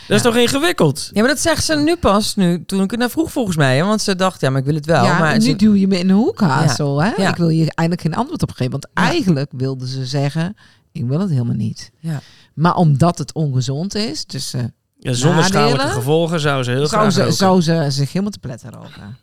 Dat 0.07 0.17
is 0.17 0.21
toch 0.23 0.35
ingewikkeld? 0.35 1.09
Ja, 1.13 1.19
maar 1.19 1.29
dat 1.29 1.39
zegt 1.39 1.63
ze 1.65 1.75
nu 1.75 1.95
pas, 1.95 2.35
nu, 2.35 2.65
toen 2.65 2.81
ik 2.83 2.91
het 2.91 2.99
naar 2.99 3.09
vroeg 3.09 3.31
volgens 3.31 3.55
mij. 3.57 3.77
Hè? 3.77 3.83
Want 3.83 4.01
ze 4.01 4.15
dacht, 4.15 4.41
ja, 4.41 4.49
maar 4.49 4.59
ik 4.59 4.65
wil 4.65 4.75
het 4.75 4.85
wel. 4.85 5.03
ja, 5.03 5.19
maar 5.19 5.33
nu 5.37 5.41
ze- 5.43 5.55
duw 5.55 5.73
je 5.73 5.87
me 5.87 5.99
in 5.99 6.07
de 6.07 6.13
hoek, 6.13 6.39
Hazel. 6.39 7.03
Hè? 7.03 7.11
Ja. 7.17 7.29
Ik 7.29 7.35
wil 7.35 7.49
je 7.49 7.57
eigenlijk 7.75 8.01
geen 8.01 8.15
antwoord 8.15 8.41
op 8.41 8.51
geven. 8.51 8.71
Want 8.71 8.87
Ja. 8.93 9.03
eigenlijk 9.03 9.51
wilden 9.55 9.87
ze 9.87 10.05
zeggen, 10.05 10.55
ik 10.91 11.05
wil 11.05 11.19
het 11.19 11.29
helemaal 11.29 11.55
niet. 11.55 11.91
Ja. 11.99 12.21
Maar 12.53 12.75
omdat 12.75 13.17
het 13.17 13.33
ongezond 13.33 13.95
is, 13.95 14.25
dus 14.25 14.53
eh, 14.53 14.61
Ja, 14.99 15.13
zonder 15.13 15.43
schadelijke 15.43 15.87
gevolgen 15.93 16.39
zou 16.39 16.63
ze 16.63 16.71
heel 16.71 16.87
zou, 16.87 17.11
graag 17.11 17.27
ze, 17.27 17.31
zou 17.31 17.61
ze 17.61 17.85
zich 17.89 18.07
helemaal 18.09 18.31
te 18.31 18.39
pletten 18.39 18.71
roken. 18.71 19.17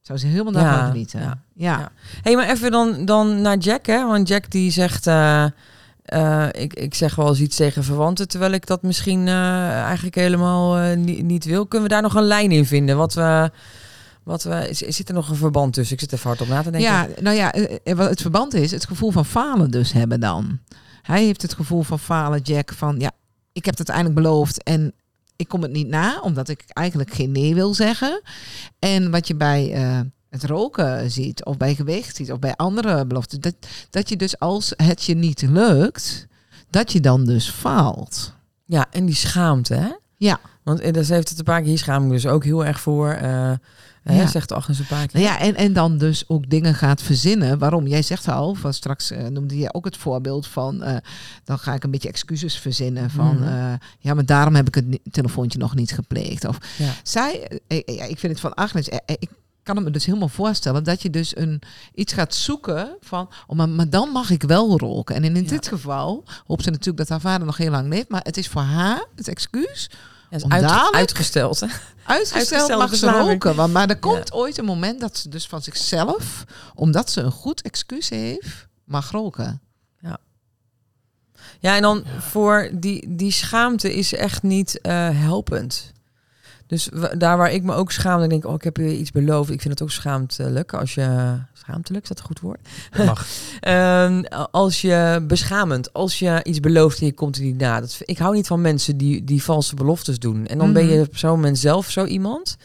Zou 0.00 0.18
ze 0.18 0.26
helemaal 0.26 0.52
Ja, 0.52 0.62
daarvan 0.62 0.90
genieten. 0.90 1.20
ja, 1.20 1.38
Ja. 1.54 1.78
ja. 1.78 1.90
hey, 2.22 2.36
maar 2.36 2.48
even 2.48 2.70
dan, 2.70 3.04
dan 3.04 3.40
naar 3.42 3.56
Jack, 3.56 3.86
hè? 3.86 4.06
Want 4.06 4.28
Jack 4.28 4.50
die 4.50 4.70
zegt, 4.70 5.06
eh, 5.06 5.44
eh, 6.12 6.62
ik, 6.62 6.74
ik 6.74 6.94
zeg 6.94 7.14
wel 7.14 7.28
eens 7.28 7.40
iets 7.40 7.56
tegen 7.56 7.84
verwanten, 7.84 8.28
terwijl 8.28 8.52
ik 8.52 8.66
dat 8.66 8.82
misschien 8.82 9.28
eh, 9.28 9.82
eigenlijk 9.82 10.14
helemaal 10.14 10.76
eh, 10.78 10.96
niet, 10.96 11.22
niet 11.22 11.44
wil. 11.44 11.66
Kunnen 11.66 11.88
we 11.88 11.94
daar 11.94 12.02
nog 12.02 12.14
een 12.14 12.22
lijn 12.22 12.52
in 12.52 12.66
vinden? 12.66 12.96
Wat 12.96 13.14
we, 13.14 13.50
wat 14.22 14.42
we, 14.42 14.68
zit 14.70 15.08
er 15.08 15.14
nog 15.14 15.28
een 15.28 15.36
verband 15.36 15.72
tussen? 15.72 15.94
Ik 15.94 16.00
zit 16.00 16.12
even 16.12 16.28
hard 16.28 16.40
op 16.40 16.48
na 16.48 16.62
te 16.62 16.70
denken. 16.70 16.90
Ja, 16.90 17.08
nou 17.20 17.36
ja, 17.36 17.54
het 18.08 18.20
verband 18.20 18.54
is, 18.54 18.70
het 18.70 18.86
gevoel 18.86 19.10
van 19.10 19.24
falen 19.24 19.70
dus 19.70 19.92
hebben 19.92 20.20
dan. 20.20 20.58
Hij 21.02 21.24
heeft 21.24 21.42
het 21.42 21.54
gevoel 21.54 21.82
van 21.82 21.98
falen, 21.98 22.40
Jack, 22.40 22.72
van 22.72 22.98
ja, 22.98 23.10
ik 23.52 23.64
heb 23.64 23.78
het 23.78 23.88
uiteindelijk 23.88 24.14
beloofd 24.14 24.62
en 24.62 24.92
ik 25.36 25.48
kom 25.48 25.62
het 25.62 25.72
niet 25.72 25.88
na, 25.88 26.20
omdat 26.20 26.48
ik 26.48 26.64
eigenlijk 26.66 27.12
geen 27.12 27.32
nee 27.32 27.54
wil 27.54 27.74
zeggen. 27.74 28.22
En 28.78 29.10
wat 29.10 29.26
je 29.26 29.34
bij 29.34 29.74
het 30.32 30.44
roken 30.44 31.10
ziet, 31.10 31.44
of 31.44 31.56
bij 31.56 31.74
gewicht 31.74 32.16
ziet, 32.16 32.32
of 32.32 32.38
bij 32.38 32.54
andere 32.56 33.06
beloften, 33.06 33.40
dat, 33.40 33.54
dat 33.90 34.08
je 34.08 34.16
dus 34.16 34.38
als 34.38 34.72
het 34.76 35.04
je 35.04 35.14
niet 35.14 35.42
lukt, 35.42 36.26
dat 36.70 36.92
je 36.92 37.00
dan 37.00 37.24
dus 37.24 37.50
faalt. 37.50 38.32
Ja, 38.64 38.86
en 38.90 39.06
die 39.06 39.14
schaamte, 39.14 39.74
hè? 39.74 39.88
Ja. 40.16 40.40
Want 40.62 40.80
eh, 40.80 40.92
daar 40.92 41.04
heeft 41.04 41.28
het 41.28 41.38
een 41.38 41.44
paar 41.44 41.58
keer, 41.60 41.68
hier 41.68 41.78
schaam 41.78 42.04
ik 42.04 42.10
dus 42.10 42.26
ook 42.26 42.44
heel 42.44 42.64
erg 42.64 42.80
voor. 42.80 43.10
eh 43.10 43.52
hè, 44.02 44.20
Ja. 44.20 44.26
zegt 44.26 44.52
Agnes 44.52 44.78
een 44.78 44.86
paar 44.86 45.06
keer. 45.06 45.20
Nou 45.20 45.32
ja, 45.32 45.40
en, 45.40 45.54
en 45.54 45.72
dan 45.72 45.98
dus 45.98 46.28
ook 46.28 46.50
dingen 46.50 46.74
gaat 46.74 47.02
verzinnen. 47.02 47.58
Waarom? 47.58 47.86
Jij 47.86 48.02
zegt 48.02 48.28
al, 48.28 48.54
van 48.54 48.72
straks 48.74 49.10
eh, 49.10 49.26
noemde 49.26 49.58
je 49.58 49.74
ook 49.74 49.84
het 49.84 49.96
voorbeeld 49.96 50.46
van, 50.46 50.78
dan 51.44 51.58
ga 51.58 51.74
ik 51.74 51.84
een 51.84 51.90
beetje 51.90 52.08
excuses 52.08 52.58
verzinnen 52.58 53.10
van, 53.10 53.36
Mhm. 53.38 53.76
ja, 53.98 54.14
maar 54.14 54.26
daarom 54.26 54.54
heb 54.54 54.66
ik 54.68 54.74
het 54.74 54.98
telefoontje 55.10 55.58
nog 55.58 55.74
niet 55.74 55.92
gepleegd. 55.92 56.44
Of 56.44 56.58
Ja. 56.78 56.92
zij, 57.02 57.60
ja, 57.68 58.04
ik 58.04 58.18
vind 58.18 58.32
het 58.32 58.40
van 58.40 58.54
Agnes, 58.54 58.88
ik 58.88 59.30
kan 59.62 59.76
het 59.76 59.84
me 59.84 59.90
dus 59.90 60.06
helemaal 60.06 60.28
voorstellen 60.28 60.84
dat 60.84 61.02
je 61.02 61.10
dus 61.10 61.36
een, 61.36 61.62
iets 61.94 62.12
gaat 62.12 62.34
zoeken 62.34 62.96
van, 63.00 63.28
oh, 63.46 63.56
maar, 63.56 63.68
maar 63.68 63.90
dan 63.90 64.08
mag 64.08 64.30
ik 64.30 64.42
wel 64.42 64.78
roken. 64.78 65.14
En 65.14 65.24
in, 65.24 65.36
in 65.36 65.42
Ja. 65.42 65.48
dit 65.48 65.68
geval 65.68 66.24
hoopt 66.46 66.64
ze 66.64 66.70
natuurlijk 66.70 66.98
dat 66.98 67.08
haar 67.08 67.20
vader 67.20 67.46
nog 67.46 67.56
heel 67.56 67.70
lang 67.70 67.88
leeft, 67.88 68.08
maar 68.08 68.20
het 68.24 68.36
is 68.36 68.48
voor 68.48 68.62
haar 68.62 69.06
het 69.16 69.28
excuus 69.28 69.90
Ja, 70.30 70.36
is 70.36 70.42
Om 70.42 70.52
uit- 70.52 70.62
dadelijk- 70.62 70.94
uitgesteld. 70.96 71.60
Hè? 71.60 71.66
Uitgesteld 72.04 72.68
mag 72.78 72.94
ze 72.96 73.10
roken. 73.10 73.54
Want, 73.54 73.72
maar 73.72 73.88
er 73.88 73.98
komt 73.98 74.32
ooit 74.32 74.58
een 74.58 74.64
moment 74.64 75.00
dat 75.00 75.16
ze 75.18 75.28
dus 75.28 75.46
van 75.46 75.62
zichzelf, 75.62 76.44
omdat 76.74 77.10
ze 77.10 77.20
een 77.20 77.30
goed 77.32 77.62
excuus 77.62 78.08
heeft, 78.08 78.66
mag 78.84 79.10
roken. 79.10 79.60
Ja, 81.60 81.76
en 81.76 81.82
dan 81.82 82.04
voor 82.18 82.70
die, 82.74 83.16
die 83.16 83.32
schaamte 83.32 83.94
is 83.94 84.14
echt 84.14 84.42
niet 84.42 84.80
eh, 84.80 85.08
helpend. 85.12 85.92
Dus 86.72 86.88
daar 87.18 87.36
waar 87.36 87.52
ik 87.52 87.62
me 87.62 87.74
ook 87.74 87.92
schaam, 87.92 88.20
dan 88.20 88.28
denk 88.28 88.42
ik, 88.44 88.48
oh, 88.48 88.54
ik 88.54 88.62
heb 88.64 88.76
je 88.76 88.98
iets 88.98 89.10
beloofd. 89.10 89.50
Ik 89.50 89.60
vind 89.60 89.72
het 89.74 89.82
ook 89.82 89.90
schaamtelijk 89.90 90.74
als 90.74 90.94
je... 90.94 91.34
Schaamtelijk, 91.52 92.02
is 92.02 92.08
dat 92.08 92.18
een 92.18 92.24
goed 92.24 92.40
woord? 92.40 92.58
Mag. 92.96 93.26
Ehm, 93.60 94.22
als 94.50 94.80
je 94.80 95.24
beschamend, 95.26 95.92
als 95.92 96.18
je 96.18 96.40
iets 96.44 96.60
belooft 96.60 97.00
en 97.00 97.06
je 97.06 97.12
komt 97.12 97.36
er 97.36 97.42
niet 97.42 97.58
na. 97.58 97.80
Dat, 97.80 97.98
ik 98.04 98.18
hou 98.18 98.34
niet 98.34 98.46
van 98.46 98.60
mensen 98.60 98.96
die, 98.96 99.24
die 99.24 99.42
valse 99.42 99.74
beloftes 99.74 100.18
doen. 100.18 100.46
En 100.46 100.58
dan 100.58 100.72
ben 100.72 100.86
je 100.86 100.92
Mhm. 100.98 101.00
op 101.06 101.16
zo'n 101.16 101.30
moment 101.30 101.58
zelf 101.58 101.90
zo 101.90 102.04
iemand. 102.04 102.56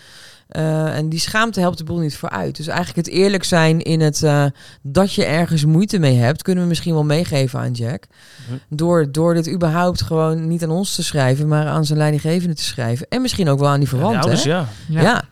Eh, 0.48 0.98
en 0.98 1.10
die 1.10 1.20
schaamte 1.20 1.60
helpt 1.60 1.78
de 1.78 1.84
boel 1.84 2.00
niet 2.00 2.18
vooruit. 2.18 2.56
Dus 2.56 2.68
eigenlijk 2.68 3.08
het 3.08 3.16
eerlijk 3.16 3.44
zijn 3.44 3.82
in 3.82 4.00
het 4.02 4.24
eh, 4.24 4.46
dat 4.82 5.14
je 5.14 5.26
ergens 5.26 5.66
moeite 5.66 6.00
mee 6.00 6.16
hebt, 6.16 6.42
kunnen 6.42 6.64
we 6.64 6.70
misschien 6.70 6.94
wel 6.94 7.04
meegeven 7.04 7.60
aan 7.60 7.72
Jack. 7.72 8.04
Mhm. 8.50 8.58
Door, 8.70 9.12
door 9.12 9.34
dit 9.34 9.50
überhaupt 9.50 10.02
gewoon 10.02 10.48
niet 10.48 10.64
aan 10.64 10.70
ons 10.70 10.96
te 10.96 11.04
schrijven, 11.04 11.48
maar 11.48 11.66
aan 11.68 11.86
zijn 11.86 11.98
leidinggevende 11.98 12.56
te 12.56 12.64
schrijven. 12.64 13.06
En 13.10 13.22
misschien 13.22 13.50
ook 13.50 13.60
wel 13.60 13.70
aan 13.70 13.80
die 13.80 13.90
Ja, 13.90 13.96
verwanten. 13.96 14.20
ouders, 14.22 14.44
hè? 14.44 14.50
ja. 14.52 14.68
Ja. 14.88 15.24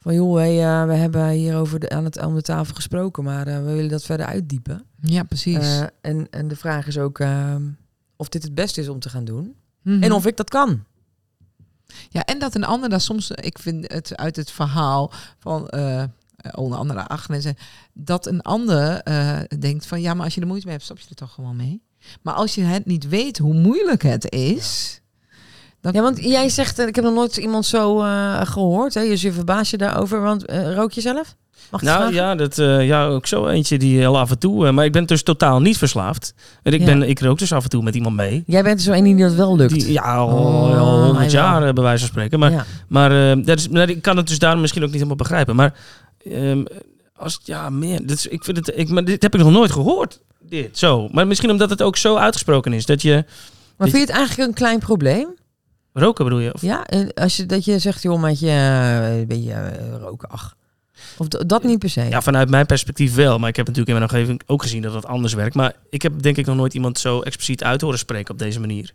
Van 0.00 0.14
joh, 0.14 0.34
wij, 0.34 0.64
eh, 0.64 0.86
we 0.86 0.94
hebben 0.94 1.28
hier 1.28 1.56
over 1.56 1.78
de, 1.78 1.90
aan, 1.90 2.04
het, 2.04 2.18
aan 2.18 2.34
de 2.34 2.42
tafel 2.42 2.74
gesproken, 2.74 3.24
maar 3.24 3.46
eh, 3.46 3.56
we 3.56 3.72
willen 3.72 3.88
dat 3.90 4.04
verder 4.04 4.26
uitdiepen. 4.26 4.84
Ja, 5.00 5.22
precies. 5.22 5.56
Eh, 5.56 5.82
en, 6.00 6.26
en 6.30 6.48
de 6.48 6.56
vraag 6.56 6.86
is 6.86 6.98
ook 6.98 7.18
ehm, 7.18 7.62
of 8.16 8.28
dit 8.28 8.42
het 8.42 8.54
beste 8.54 8.80
is 8.80 8.88
om 8.88 8.98
te 8.98 9.08
gaan 9.08 9.24
doen. 9.24 9.54
Mhm. 9.82 10.02
En 10.02 10.12
of 10.12 10.26
ik 10.26 10.36
dat 10.36 10.50
kan. 10.50 10.84
Ja, 12.08 12.24
en 12.24 12.38
dat 12.38 12.54
een 12.54 12.64
ander 12.64 12.88
daar 12.88 13.00
soms, 13.00 13.30
ik 13.30 13.58
vind 13.58 13.92
het 13.92 14.16
uit 14.16 14.36
het 14.36 14.50
verhaal 14.50 15.12
van, 15.38 15.68
eh, 15.68 16.02
eh, 16.02 16.52
onder 16.54 16.78
andere 16.78 17.08
Agnes, 17.08 17.46
dat 17.92 18.26
een 18.26 18.42
ander 18.42 19.00
eh, 19.02 19.38
denkt 19.58 19.86
van 19.86 20.00
ja, 20.00 20.14
maar 20.14 20.24
als 20.24 20.34
je 20.34 20.40
er 20.40 20.46
moeite 20.46 20.66
mee 20.66 20.74
hebt, 20.74 20.86
stop 20.86 20.98
je 20.98 21.08
er 21.08 21.14
toch 21.14 21.32
gewoon 21.32 21.56
mee. 21.56 21.82
Maar 22.22 22.34
als 22.34 22.54
je 22.54 22.62
het 22.62 22.86
niet 22.86 23.08
weet 23.08 23.38
hoe 23.38 23.54
moeilijk 23.54 24.02
het 24.02 24.30
is, 24.32 25.00
dan 25.80 25.92
Ja, 25.92 26.02
want 26.02 26.22
jij 26.22 26.48
zegt, 26.48 26.78
ik 26.78 26.94
heb 26.94 27.04
nog 27.04 27.14
nooit 27.14 27.36
iemand 27.36 27.66
zo 27.66 28.02
eh, 28.02 28.46
gehoord. 28.46 28.94
Hè? 28.94 29.06
Dus 29.06 29.22
je 29.22 29.32
verbaast 29.32 29.70
je 29.70 29.76
daarover, 29.76 30.20
want 30.20 30.50
rook 30.50 30.92
je 30.92 31.00
zelf? 31.00 31.36
Mag 31.70 31.82
Nou 31.82 31.96
vragen? 31.96 32.14
ja, 32.14 32.34
dat, 32.34 32.58
eh, 32.58 32.86
ja, 32.86 33.06
ook 33.06 33.26
zo 33.26 33.46
eentje 33.46 33.78
die 33.78 33.98
heel 33.98 34.18
af 34.18 34.30
en 34.30 34.38
toe. 34.38 34.66
eh, 34.66 34.72
maar 34.72 34.84
ik 34.84 34.92
ben 34.92 35.06
dus 35.06 35.22
totaal 35.22 35.60
niet 35.60 35.78
verslaafd. 35.78 36.34
En 36.62 36.72
ik, 36.72 36.80
Ja. 36.80 36.86
ben, 36.86 37.02
ik 37.02 37.20
rook 37.20 37.38
dus 37.38 37.52
af 37.52 37.62
en 37.64 37.70
toe 37.70 37.82
met 37.82 37.94
iemand 37.94 38.16
mee. 38.16 38.42
Jij 38.46 38.62
bent 38.62 38.82
zo 38.82 38.92
een 38.92 39.04
die 39.04 39.16
dat 39.16 39.34
wel 39.34 39.56
lukt. 39.56 39.72
Die, 39.74 39.92
ja, 39.92 40.02
al, 40.16 40.28
Oh, 40.28 40.34
al 40.44 40.68
hij 40.68 40.78
100 40.78 41.32
wel. 41.32 41.42
jaar 41.42 41.66
eh, 41.66 41.72
bij 41.72 41.82
wijze 41.84 41.98
van 42.00 42.08
spreken. 42.08 42.38
Maar, 42.38 42.50
ja. 42.50 42.64
maar 42.88 43.10
dat 43.44 43.58
is, 43.58 43.68
nou, 43.68 43.88
ik 43.90 44.02
kan 44.02 44.16
het 44.16 44.26
dus 44.28 44.38
daarom 44.38 44.60
misschien 44.60 44.80
ook 44.82 44.86
niet 44.88 44.96
helemaal 44.96 45.16
begrijpen. 45.16 45.56
Maar 45.56 45.74
ehm, 46.24 46.64
als, 47.16 47.40
ja, 47.44 47.70
meer. 47.70 47.98
Dit, 48.06 48.10
is- 48.10 48.26
ik 48.26 48.44
vind 48.44 48.56
het, 48.56 48.72
ik, 48.76 48.88
maar 48.88 49.04
dit 49.04 49.22
heb 49.22 49.34
ik 49.34 49.40
nog 49.40 49.50
nooit 49.52 49.72
gehoord. 49.72 50.20
Dit, 50.40 50.78
zo. 50.78 51.08
Maar 51.12 51.26
misschien 51.26 51.50
omdat 51.50 51.70
het 51.70 51.82
ook 51.82 51.96
zo 51.96 52.16
uitgesproken 52.16 52.72
is. 52.72 52.86
Dat 52.86 53.02
je... 53.02 53.24
Maar 53.76 53.88
vind 53.88 53.92
je 54.06 54.12
het 54.12 54.16
eigenlijk 54.16 54.48
een 54.48 54.54
klein 54.54 54.78
probleem? 54.78 55.28
Roken 55.92 56.24
bedoel 56.24 56.40
je? 56.40 56.54
Of, 56.54 56.62
Ja, 56.62 56.86
als 57.14 57.36
je, 57.36 57.46
dat 57.46 57.64
je 57.64 57.78
zegt, 57.78 58.02
joh, 58.02 58.20
met 58.20 58.40
je 58.40 59.24
beetje 59.28 59.52
eh, 59.52 59.96
roken, 60.00 60.28
ach. 60.28 60.56
Of 61.16 61.28
dat 61.28 61.62
niet 61.62 61.78
per 61.78 61.90
se. 61.90 62.02
Ja, 62.02 62.22
vanuit 62.22 62.50
mijn 62.50 62.66
perspectief 62.66 63.14
wel. 63.14 63.38
Maar 63.38 63.48
ik 63.48 63.56
heb 63.56 63.66
natuurlijk 63.66 63.96
in 63.96 64.00
mijn 64.00 64.10
omgeving 64.10 64.40
ook 64.46 64.62
gezien 64.62 64.82
dat 64.82 64.92
dat 64.92 65.06
anders 65.06 65.34
werkt. 65.34 65.54
Maar 65.54 65.72
ik 65.90 66.02
heb 66.02 66.22
denk 66.22 66.36
ik 66.36 66.46
nog 66.46 66.56
nooit 66.56 66.74
iemand 66.74 66.98
zo 66.98 67.20
expliciet 67.20 67.64
uit 67.64 67.80
horen 67.80 67.98
spreken 67.98 68.32
op 68.32 68.38
deze 68.38 68.60
manier. 68.60 68.92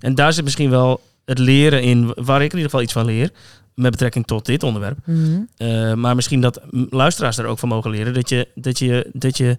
En 0.00 0.14
daar 0.14 0.32
zit 0.32 0.44
misschien 0.44 0.70
wel 0.70 1.00
het 1.24 1.38
leren 1.38 1.82
in, 1.82 2.12
waar 2.14 2.42
ik 2.42 2.52
in 2.52 2.58
ieder 2.58 2.70
geval 2.70 2.82
iets 2.82 2.92
van 2.92 3.04
leer. 3.04 3.30
Met 3.74 3.90
betrekking 3.90 4.26
tot 4.26 4.46
dit 4.46 4.62
onderwerp. 4.62 4.98
Mhm. 5.04 5.40
Eh, 5.56 5.94
maar 5.94 6.14
misschien 6.14 6.40
dat 6.40 6.60
luisteraars 6.90 7.38
er 7.38 7.46
ook 7.46 7.58
van 7.58 7.68
mogen 7.68 7.90
leren. 7.90 8.14
Dat 8.14 8.28
je, 8.28 8.48
dat 8.54 8.78
je, 8.78 9.10
dat 9.12 9.36
je, 9.36 9.58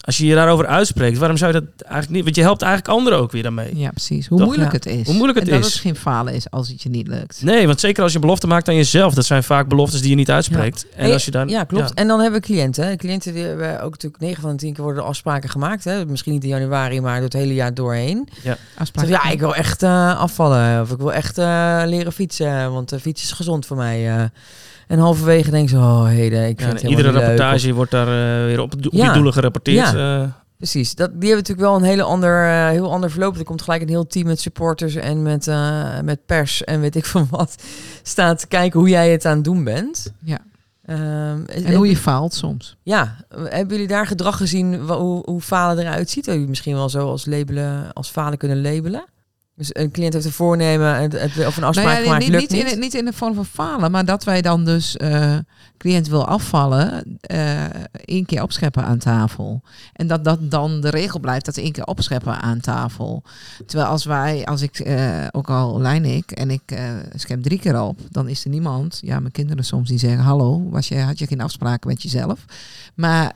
als 0.00 0.16
je 0.16 0.26
je 0.26 0.34
daarover 0.34 0.66
uitspreekt, 0.66 1.18
waarom 1.18 1.36
zou 1.36 1.52
je 1.52 1.60
dat 1.60 1.68
eigenlijk 1.82 2.12
niet? 2.12 2.24
Want 2.24 2.36
je 2.36 2.42
helpt 2.42 2.62
eigenlijk 2.62 2.92
anderen 2.94 3.18
ook 3.18 3.32
weer 3.32 3.42
daarmee. 3.42 3.76
ja, 3.76 3.90
precies. 3.90 4.26
Hoe 4.26 4.38
Toch? 4.38 4.46
moeilijk 4.46 4.70
Ja. 4.72 4.76
het 4.76 4.86
is. 4.86 5.06
Hoe 5.06 5.14
moeilijk 5.14 5.38
het 5.38 5.48
en 5.48 5.54
dat 5.54 5.64
is. 5.66 5.72
het 5.72 5.82
geen 5.82 5.96
falen 5.96 6.34
is 6.34 6.50
als 6.50 6.68
het 6.68 6.82
je 6.82 6.88
niet 6.88 7.08
lukt. 7.08 7.42
Nee, 7.42 7.66
want 7.66 7.80
zeker 7.80 8.02
als 8.02 8.10
je 8.12 8.18
een 8.18 8.24
belofte 8.24 8.46
maakt 8.46 8.68
aan 8.68 8.74
jezelf, 8.74 9.14
dat 9.14 9.24
zijn 9.24 9.42
vaak 9.42 9.68
beloftes 9.68 10.00
die 10.00 10.10
je 10.10 10.16
niet 10.16 10.30
uitspreekt. 10.30 10.86
En 10.94 11.04
Hey, 11.04 11.12
als 11.12 11.24
je 11.24 11.30
dan, 11.30 11.48
ja, 11.48 11.64
klopt. 11.64 11.88
ja. 11.88 11.94
En 11.94 12.08
dan 12.08 12.20
hebben 12.20 12.40
we 12.40 12.46
cliënten. 12.46 12.86
hè. 12.86 12.96
Cliënten 12.96 13.34
die 13.34 13.42
hebben 13.44 13.82
ook 13.82 13.90
natuurlijk 13.90 14.22
9 14.22 14.42
van 14.42 14.50
de 14.50 14.56
10 14.56 14.72
keer 14.72 14.82
worden 14.84 15.04
afspraken 15.04 15.50
gemaakt. 15.50 15.84
Hè. 15.84 16.06
Misschien 16.06 16.32
niet 16.32 16.42
in 16.42 16.48
januari, 16.48 17.00
maar 17.00 17.14
door 17.14 17.24
het 17.24 17.32
hele 17.32 17.54
jaar 17.54 17.74
doorheen. 17.74 18.28
Afspraak. 18.78 19.06
Zeg, 19.06 19.22
ja, 19.24 19.30
ik 19.30 19.40
wil 19.40 19.54
echt 19.54 19.82
eh, 19.82 20.18
afvallen. 20.20 20.80
Of 20.82 20.90
ik 20.90 20.98
wil 20.98 21.12
echt 21.12 21.38
eh, 21.38 21.82
leren 21.84 22.12
fietsen. 22.12 22.72
Want 22.72 22.92
uh, 22.92 23.00
fietsen 23.00 23.26
is 23.28 23.32
gezond 23.34 23.66
voor 23.66 23.76
mij. 23.76 24.30
En 24.86 24.98
halverwege 24.98 25.50
denk 25.50 25.68
ze, 25.68 25.76
oh 25.76 26.06
heden, 26.06 26.48
ik 26.48 26.60
Ja, 26.60 26.66
vind 26.66 26.80
het 26.80 26.90
iedere 26.90 27.12
leuk. 27.12 27.20
rapportage 27.22 27.72
wordt 27.72 27.90
daar 27.90 28.06
eh, 28.40 28.44
weer 28.46 28.60
op, 28.60 28.74
Ja. 28.80 29.06
je 29.06 29.12
doelen 29.12 29.32
gerapporteerd. 29.32 29.92
Ja. 29.92 30.20
eh. 30.22 30.28
Precies, 30.56 30.94
dat, 30.94 31.08
die 31.10 31.28
hebben 31.28 31.36
natuurlijk 31.36 31.68
wel 31.68 31.76
een 31.76 31.82
hele 31.82 32.02
ander, 32.02 32.44
eh, 32.48 32.68
heel 32.68 32.92
ander 32.92 33.10
verloop. 33.10 33.36
Er 33.38 33.44
komt 33.44 33.62
gelijk 33.62 33.82
een 33.82 33.88
heel 33.88 34.06
team 34.06 34.26
met 34.26 34.40
supporters 34.40 34.94
en 34.94 35.22
met, 35.22 35.48
eh, 35.48 36.00
met 36.04 36.26
pers 36.26 36.64
en 36.64 36.80
weet 36.80 36.96
ik 36.96 37.06
van 37.16 37.26
wat. 37.30 37.62
Staat 38.02 38.38
te 38.38 38.46
kijken 38.46 38.80
hoe 38.80 38.88
jij 38.88 39.10
het 39.10 39.24
aan 39.24 39.34
het 39.34 39.44
doen 39.44 39.64
bent. 39.64 40.12
Ja. 40.24 40.38
Ehm, 40.86 41.38
En 41.46 41.74
hoe 41.74 41.88
je 41.88 41.96
faalt 41.96 42.34
soms. 42.34 42.76
Ja, 42.82 43.16
hebben 43.44 43.68
jullie 43.74 43.86
daar 43.88 44.06
gedrag 44.06 44.36
gezien 44.36 44.74
hoe, 44.80 45.22
hoe 45.24 45.40
falen 45.40 45.78
eruit 45.78 46.06
ziet? 46.10 46.14
Hebben 46.14 46.34
jullie 46.34 46.48
misschien 46.48 46.74
wel 46.74 46.88
zo 46.88 47.08
als, 47.10 47.26
labelen, 47.26 47.92
als 47.92 48.08
falen 48.10 48.38
kunnen 48.38 48.62
labelen? 48.62 49.04
Dus 49.56 49.68
een 49.72 49.90
cliënt 49.90 50.12
heeft 50.12 50.24
een 50.24 50.32
voornemen 50.32 50.94
en 50.94 51.02
het, 51.02 51.12
het- 51.34 51.46
of 51.46 51.56
een 51.56 51.64
afspraak 51.64 51.86
Nou 51.86 51.96
ja, 51.98 52.02
gemaakt, 52.02 52.22
niet, 52.22 52.28
lukt 52.32 52.50
niet, 52.50 52.62
niet. 52.64 52.72
in, 52.72 52.78
niet 52.80 52.94
in 52.94 53.04
de 53.04 53.12
vorm 53.12 53.34
van 53.34 53.46
falen, 53.46 53.90
maar 53.90 54.04
dat 54.04 54.24
wij 54.24 54.42
dan 54.42 54.64
dus 54.64 54.96
eh 54.96 55.36
cliënt 55.78 56.08
wil 56.08 56.26
afvallen, 56.26 57.18
eh 57.20 57.64
één 58.04 58.24
keer 58.26 58.42
opscheppen 58.42 58.84
aan 58.84 58.98
tafel. 58.98 59.62
En 59.92 60.06
dat 60.06 60.24
dat 60.24 60.50
dan 60.50 60.80
de 60.80 60.88
regel 60.90 61.20
blijft, 61.20 61.44
dat 61.44 61.56
één 61.56 61.72
keer 61.72 61.84
opscheppen 61.86 62.40
aan 62.40 62.60
tafel. 62.60 63.22
Terwijl 63.66 63.88
als 63.90 64.04
wij, 64.04 64.44
als 64.44 64.62
ik, 64.62 64.78
eh, 64.78 65.26
ook 65.30 65.50
al 65.50 65.80
lijn 65.80 66.04
ik, 66.04 66.30
en 66.30 66.50
ik 66.50 66.62
schep 67.14 67.42
drie 67.42 67.58
keer 67.58 67.80
op, 67.82 67.98
dan 68.10 68.28
is 68.28 68.44
er 68.44 68.50
niemand, 68.50 68.98
ja 69.02 69.20
mijn 69.20 69.32
kinderen 69.32 69.64
soms 69.64 69.88
die 69.88 69.98
zeggen, 69.98 70.20
hallo, 70.20 70.68
was 70.70 70.88
je, 70.88 70.98
had 71.00 71.18
je 71.18 71.26
geen 71.26 71.40
afspraken 71.40 71.88
met 71.90 72.02
jezelf? 72.02 72.44
Maar 72.94 73.32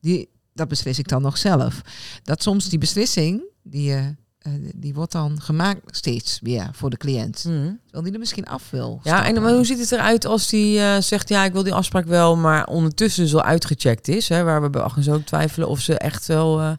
die, 0.00 0.28
dat 0.54 0.68
beslis 0.68 0.98
ik 0.98 1.08
dan 1.08 1.22
nog 1.22 1.38
zelf. 1.38 1.80
Dat 2.22 2.42
soms 2.42 2.68
die 2.68 2.78
beslissing, 2.78 3.42
die, 3.62 3.94
eh, 3.94 4.04
eh, 4.42 4.52
die 4.74 4.94
wordt 4.94 5.12
dan 5.12 5.40
gemaakt 5.40 5.80
steeds 5.96 6.38
weer 6.42 6.68
voor 6.72 6.90
de 6.90 6.96
cliënt. 6.96 7.36
Terwijl 7.36 8.02
die 8.02 8.12
er 8.12 8.18
misschien 8.18 8.46
af 8.46 8.70
wil. 8.70 9.00
Ja, 9.02 9.26
en 9.26 9.42
maar 9.42 9.52
hoe 9.52 9.64
ziet 9.64 9.78
het 9.78 9.92
eruit 9.92 10.24
als 10.24 10.48
die 10.48 10.78
eh, 10.78 11.00
zegt, 11.00 11.28
ja, 11.28 11.44
ik 11.44 11.52
wil 11.52 11.62
die 11.62 11.74
afspraak 11.74 12.06
wel, 12.06 12.36
maar 12.36 12.66
ondertussen 12.66 13.22
dus 13.22 13.34
al 13.34 13.42
uitgecheckt 13.42 14.08
is, 14.08 14.28
hè, 14.28 14.42
waar 14.42 14.62
we 14.62 14.70
bij 14.70 14.82
Agnes 14.82 15.08
ook 15.08 15.22
twijfelen 15.22 15.68
of 15.68 15.80
ze 15.80 15.98
echt 15.98 16.26
wel, 16.26 16.60
eh, 16.60 16.72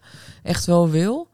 echt 0.43 0.65
wel 0.65 0.89
wil? 0.89 1.27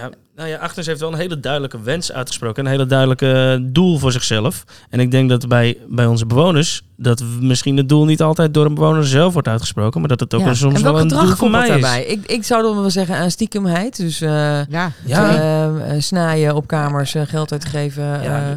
Ja, 0.00 0.10
nou 0.36 0.48
ja, 0.48 0.58
Agnes 0.58 0.86
heeft 0.86 1.00
wel 1.00 1.12
een 1.12 1.18
hele 1.18 1.40
duidelijke 1.40 1.80
wens 1.82 2.12
uitgesproken. 2.12 2.64
Een 2.64 2.70
hele 2.70 2.86
duidelijke 2.86 3.58
doel 3.72 3.98
voor 3.98 4.12
zichzelf. 4.12 4.64
En 4.90 5.00
ik 5.00 5.10
denk 5.10 5.28
dat 5.28 5.48
bij, 5.48 5.78
bij 5.88 6.06
onze 6.06 6.26
bewoners... 6.26 6.82
dat 6.96 7.22
misschien 7.40 7.76
het 7.76 7.88
doel 7.88 8.04
niet 8.04 8.22
altijd 8.22 8.54
door 8.54 8.66
een 8.66 8.74
bewoner 8.74 9.06
zelf 9.06 9.32
wordt 9.32 9.48
uitgesproken... 9.48 10.00
maar 10.00 10.08
dat 10.08 10.20
het 10.20 10.34
ook 10.34 10.40
Ja. 10.40 10.46
een, 10.46 10.56
soms 10.56 10.80
wel 10.82 10.98
een 11.00 11.08
doel 11.08 11.18
gedrag 11.18 11.36
voor 11.38 11.48
komt 11.48 11.58
mij 11.58 11.68
daarbij? 11.68 12.04
is. 12.04 12.12
Ik, 12.12 12.26
ik 12.26 12.44
zou 12.44 12.62
dan 12.62 12.80
wel 12.80 12.90
zeggen 12.90 13.16
aan 13.16 13.30
stiekemheid, 13.30 13.96
dus 13.96 14.20
eh 14.20 14.30
Ja, 14.68 14.92
Ja. 15.04 15.34
eh, 15.34 15.94
eh, 15.94 16.00
snijden 16.00 16.54
op 16.54 16.66
kamers, 16.66 17.14
eh, 17.14 17.22
geld 17.26 17.52
uitgeven. 17.52 18.22
Ja, 18.22 18.56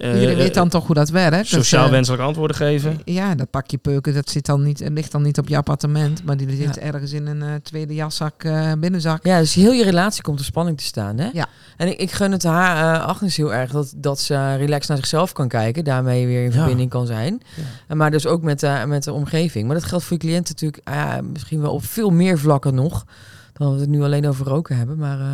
eh, 0.00 0.14
iedereen 0.14 0.36
weet 0.36 0.48
eh, 0.48 0.54
dan 0.54 0.68
toch 0.68 0.86
hoe 0.86 0.94
dat 0.94 1.08
werkt. 1.08 1.46
Sociaal 1.46 1.80
dat, 1.80 1.88
eh, 1.90 1.94
wenselijke 1.94 2.24
antwoorden 2.26 2.56
geven. 2.56 3.00
Ja, 3.04 3.34
dat 3.34 3.50
pakje 3.50 3.78
peuken, 3.78 4.14
dat 4.14 4.30
zit 4.30 4.46
dan 4.46 4.62
niet, 4.62 4.80
ligt 4.92 5.12
dan 5.12 5.22
niet 5.22 5.38
op 5.38 5.48
je 5.48 5.56
appartement, 5.56 6.24
maar 6.24 6.36
die 6.36 6.56
zit 6.56 6.74
Ja. 6.74 6.80
ergens 6.80 7.12
in 7.12 7.26
een 7.26 7.42
eh, 7.42 7.48
tweede 7.62 7.94
jaszak, 7.94 8.44
eh, 8.44 8.72
binnenzak. 8.78 9.24
Ja, 9.24 9.38
dus 9.38 9.54
heel 9.54 9.72
je 9.72 9.84
relatie 9.84 10.22
komt 10.22 10.38
er 10.38 10.44
spanning 10.44 10.78
te 10.78 10.84
staan. 10.84 11.18
Hè? 11.18 11.28
Ja. 11.32 11.46
En 11.76 11.88
ik, 11.88 11.98
ik 11.98 12.10
gun 12.12 12.32
het 12.32 12.42
haar, 12.42 12.98
Agnes, 12.98 13.36
heel 13.36 13.54
erg 13.54 13.70
dat, 13.70 13.92
dat 13.96 14.20
ze 14.20 14.54
relaxed 14.54 14.88
naar 14.88 14.96
zichzelf 14.98 15.32
kan 15.32 15.48
kijken. 15.48 15.84
Daarmee 15.84 16.26
weer 16.26 16.44
in 16.44 16.50
Ja. 16.50 16.56
verbinding 16.56 16.90
kan 16.90 17.06
zijn. 17.06 17.40
Ja. 17.56 17.62
En 17.86 17.96
Maar 17.96 18.10
dus 18.10 18.26
ook 18.26 18.42
met, 18.42 18.62
eh, 18.62 18.84
met 18.84 19.04
de 19.04 19.12
omgeving. 19.12 19.66
Maar 19.66 19.74
dat 19.76 19.84
geldt 19.84 20.04
voor 20.04 20.16
je 20.16 20.22
cliënten 20.22 20.54
natuurlijk 20.54 20.88
ja, 20.88 21.20
misschien 21.32 21.60
wel 21.60 21.72
op 21.72 21.84
veel 21.84 22.10
meer 22.10 22.38
vlakken 22.38 22.74
nog. 22.74 23.04
Dan 23.52 23.74
we 23.74 23.80
het 23.80 23.88
nu 23.88 24.02
alleen 24.02 24.28
over 24.28 24.46
roken 24.46 24.76
hebben. 24.76 24.98
Maar 24.98 25.20
eh, 25.20 25.26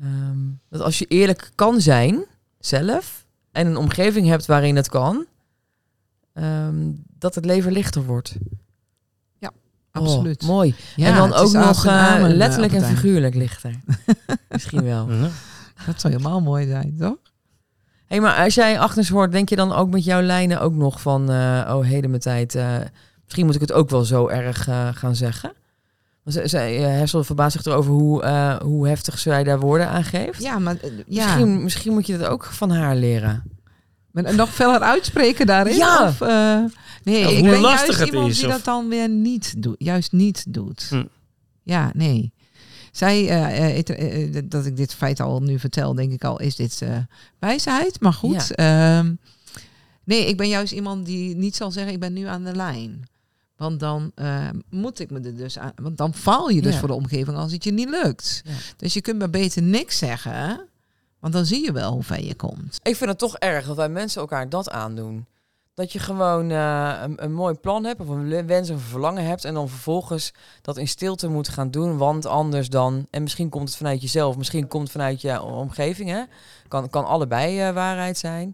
ehm, 0.00 0.38
dat 0.70 0.80
als 0.80 0.98
je 0.98 1.04
eerlijk 1.04 1.50
kan 1.54 1.80
zijn, 1.80 2.24
zelf, 2.60 3.26
en 3.58 3.66
een 3.66 3.76
omgeving 3.76 4.26
hebt 4.26 4.46
waarin 4.46 4.76
het 4.76 4.88
kan, 4.88 5.26
ehm, 6.32 6.90
dat 7.18 7.34
het 7.34 7.44
leven 7.44 7.72
lichter 7.72 8.04
wordt. 8.04 8.36
Absoluut. 9.92 10.42
Oh, 10.42 10.48
mooi. 10.48 10.74
Ja, 10.96 11.06
en 11.06 11.14
dan 11.14 11.32
ook 11.32 11.52
nog 11.52 11.86
eh, 11.86 12.16
eh, 12.16 12.30
letterlijk 12.36 12.72
en 12.72 12.84
figuurlijk 12.84 13.34
lichter. 13.34 13.74
Misschien 14.48 14.84
wel. 14.84 15.12
Ja. 15.12 15.28
Dat 15.86 16.00
zou 16.00 16.12
helemaal 16.12 16.40
mooi 16.40 16.66
zijn, 16.66 16.96
toch? 16.98 17.16
hey, 18.06 18.20
maar 18.20 18.44
als 18.44 18.54
jij 18.54 18.78
Agnes 18.78 19.08
hoort, 19.08 19.32
denk 19.32 19.48
je 19.48 19.56
dan 19.56 19.72
ook 19.72 19.90
met 19.90 20.04
jouw 20.04 20.22
lijnen 20.22 20.60
ook 20.60 20.74
nog 20.74 21.00
van... 21.00 21.30
eh, 21.30 21.74
oh, 21.74 21.84
heden 21.84 22.10
mijn 22.10 22.22
tijd. 22.22 22.54
eh, 22.54 22.76
misschien 23.24 23.46
moet 23.46 23.54
ik 23.54 23.60
het 23.60 23.72
ook 23.72 23.90
wel 23.90 24.04
zo 24.04 24.28
erg 24.28 24.68
gaan 24.94 25.16
zeggen. 25.16 25.52
Zij, 26.28 26.76
eh, 26.84 26.98
Hessel 26.98 27.24
verbaast 27.24 27.56
zich 27.56 27.64
erover 27.64 27.92
hoe, 27.92 28.22
eh, 28.22 28.56
hoe 28.60 28.88
heftig 28.88 29.18
zij 29.18 29.44
daar 29.44 29.60
woorden 29.60 29.88
aan 29.88 30.04
geeft. 30.04 30.42
Ja, 30.42 30.58
maar 30.58 30.76
eh, 30.80 30.90
ja. 31.06 31.24
Misschien, 31.24 31.62
misschien 31.62 31.92
moet 31.92 32.06
je 32.06 32.18
dat 32.18 32.28
ook 32.28 32.44
van 32.44 32.70
haar 32.70 32.96
leren. 32.96 33.42
Maar 34.10 34.34
nog 34.34 34.54
feller 34.54 34.80
uitspreken 34.80 35.46
daarin? 35.46 35.76
Ja. 35.76 36.08
Of, 36.08 36.20
eh, 36.20 36.58
nee, 37.02 37.26
Of 37.26 37.32
ik 37.32 37.42
ben 37.42 37.60
juist 37.60 38.02
iemand 38.04 38.30
is, 38.30 38.36
die 38.38 38.46
of- 38.46 38.52
dat 38.52 38.64
dan 38.64 38.88
weer 38.88 39.08
niet 39.08 39.62
doet. 39.62 39.76
Juist 39.78 40.12
niet 40.12 40.44
doet. 40.48 40.86
Hm. 40.90 41.04
Ja, 41.62 41.90
nee. 41.94 42.32
Zij, 42.92 43.22
het, 43.24 44.50
dat 44.50 44.66
ik 44.66 44.76
dit 44.76 44.94
feit 44.94 45.20
al 45.20 45.40
nu 45.42 45.58
vertel, 45.58 45.94
denk 45.94 46.12
ik 46.12 46.24
al, 46.24 46.40
is 46.40 46.56
dit 46.56 46.82
eh, 46.82 46.96
wijsheid. 47.38 48.00
Maar 48.00 48.12
goed. 48.12 48.54
ehm, 48.54 49.12
nee, 50.04 50.26
ik 50.26 50.36
ben 50.36 50.48
juist 50.48 50.72
iemand 50.72 51.06
die 51.06 51.36
niet 51.36 51.56
zal 51.56 51.70
zeggen, 51.70 51.92
ik 51.92 52.00
ben 52.00 52.12
nu 52.12 52.26
aan 52.26 52.44
de 52.44 52.54
lijn. 52.54 53.08
Want 53.58 53.80
dan 53.80 54.12
eh, 54.14 54.48
moet 54.70 54.98
ik 54.98 55.10
me 55.10 55.20
er 55.20 55.36
dus 55.36 55.58
aan. 55.58 55.72
Want 55.82 55.96
dan 55.98 56.14
faal 56.14 56.48
je 56.48 56.62
dus 56.62 56.72
Ja. 56.72 56.78
voor 56.78 56.88
de 56.88 56.94
omgeving 56.94 57.36
als 57.36 57.52
het 57.52 57.64
je 57.64 57.72
niet 57.72 57.88
lukt. 57.88 58.42
Ja. 58.44 58.52
Dus 58.76 58.94
je 58.94 59.00
kunt 59.00 59.18
maar 59.18 59.30
beter 59.30 59.62
niks 59.62 59.98
zeggen. 59.98 60.68
Want 61.20 61.32
dan 61.32 61.44
zie 61.46 61.64
je 61.64 61.72
wel 61.72 61.92
hoe 61.92 62.02
ver 62.02 62.24
je 62.24 62.34
komt. 62.34 62.78
Ik 62.82 62.96
vind 62.96 63.10
het 63.10 63.18
toch 63.18 63.36
erg 63.36 63.66
dat 63.66 63.76
wij 63.76 63.88
mensen 63.88 64.20
elkaar 64.20 64.48
dat 64.48 64.70
aandoen. 64.70 65.26
Dat 65.74 65.92
je 65.92 65.98
gewoon 65.98 66.50
eh, 66.50 67.00
een, 67.02 67.24
een 67.24 67.32
mooi 67.32 67.54
plan 67.54 67.84
hebt 67.84 68.00
of 68.00 68.08
een 68.08 68.46
wens 68.46 68.70
of 68.70 68.76
een 68.76 68.82
verlangen 68.82 69.24
hebt 69.24 69.44
en 69.44 69.54
dan 69.54 69.68
vervolgens 69.68 70.32
dat 70.62 70.76
in 70.76 70.88
stilte 70.88 71.28
moet 71.28 71.48
gaan 71.48 71.70
doen, 71.70 71.96
want 71.96 72.26
anders 72.26 72.68
dan 72.68 73.06
en 73.10 73.22
misschien 73.22 73.48
komt 73.48 73.68
het 73.68 73.76
vanuit 73.76 74.02
jezelf, 74.02 74.36
misschien 74.36 74.68
komt 74.68 74.82
het 74.82 74.92
vanuit 74.92 75.20
je 75.20 75.42
omgeving, 75.42 76.10
hè? 76.10 76.22
Kan, 76.68 76.90
kan 76.90 77.04
allebei 77.06 77.60
eh, 77.60 77.74
waarheid 77.74 78.18
zijn. 78.18 78.52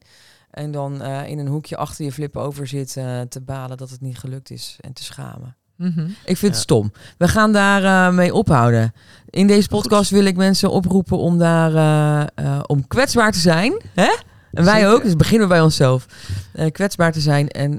En 0.55 0.71
dan 0.71 1.03
eh, 1.03 1.29
in 1.29 1.39
een 1.39 1.47
hoekje 1.47 1.77
achter 1.77 2.05
je 2.05 2.13
flip 2.13 2.37
over 2.37 2.67
zit 2.67 2.97
eh, 2.97 3.21
te 3.21 3.41
balen 3.41 3.77
dat 3.77 3.91
het 3.91 4.01
niet 4.01 4.19
gelukt 4.19 4.51
is 4.51 4.77
en 4.81 4.93
te 4.93 5.05
schamen. 5.05 5.57
Mhm. 5.77 6.01
Ik 6.25 6.37
vind 6.37 6.53
het 6.53 6.63
stom. 6.63 6.93
We 7.19 7.29
gaan 7.29 7.53
daar 7.53 8.09
eh, 8.09 8.15
mee 8.15 8.35
ophouden. 8.35 8.93
In 9.31 9.47
deze 9.47 9.69
podcast 9.69 10.11
wil 10.11 10.25
ik 10.25 10.37
mensen 10.37 10.71
oproepen 10.71 11.19
om 11.19 11.39
daar 11.39 11.75
eh, 11.75 12.27
eh, 12.55 12.61
om 12.67 12.87
kwetsbaar 12.87 13.33
te 13.33 13.39
zijn. 13.39 13.83
Hè? 13.95 14.17
En 14.53 14.65
wij 14.65 14.89
ook, 14.89 15.03
dus 15.03 15.17
beginnen 15.17 15.49
we 15.49 15.55
bij 15.55 15.63
onszelf. 15.63 16.07
Eh, 16.53 16.71
kwetsbaar 16.71 17.13
te 17.13 17.21
zijn 17.21 17.49
en, 17.49 17.79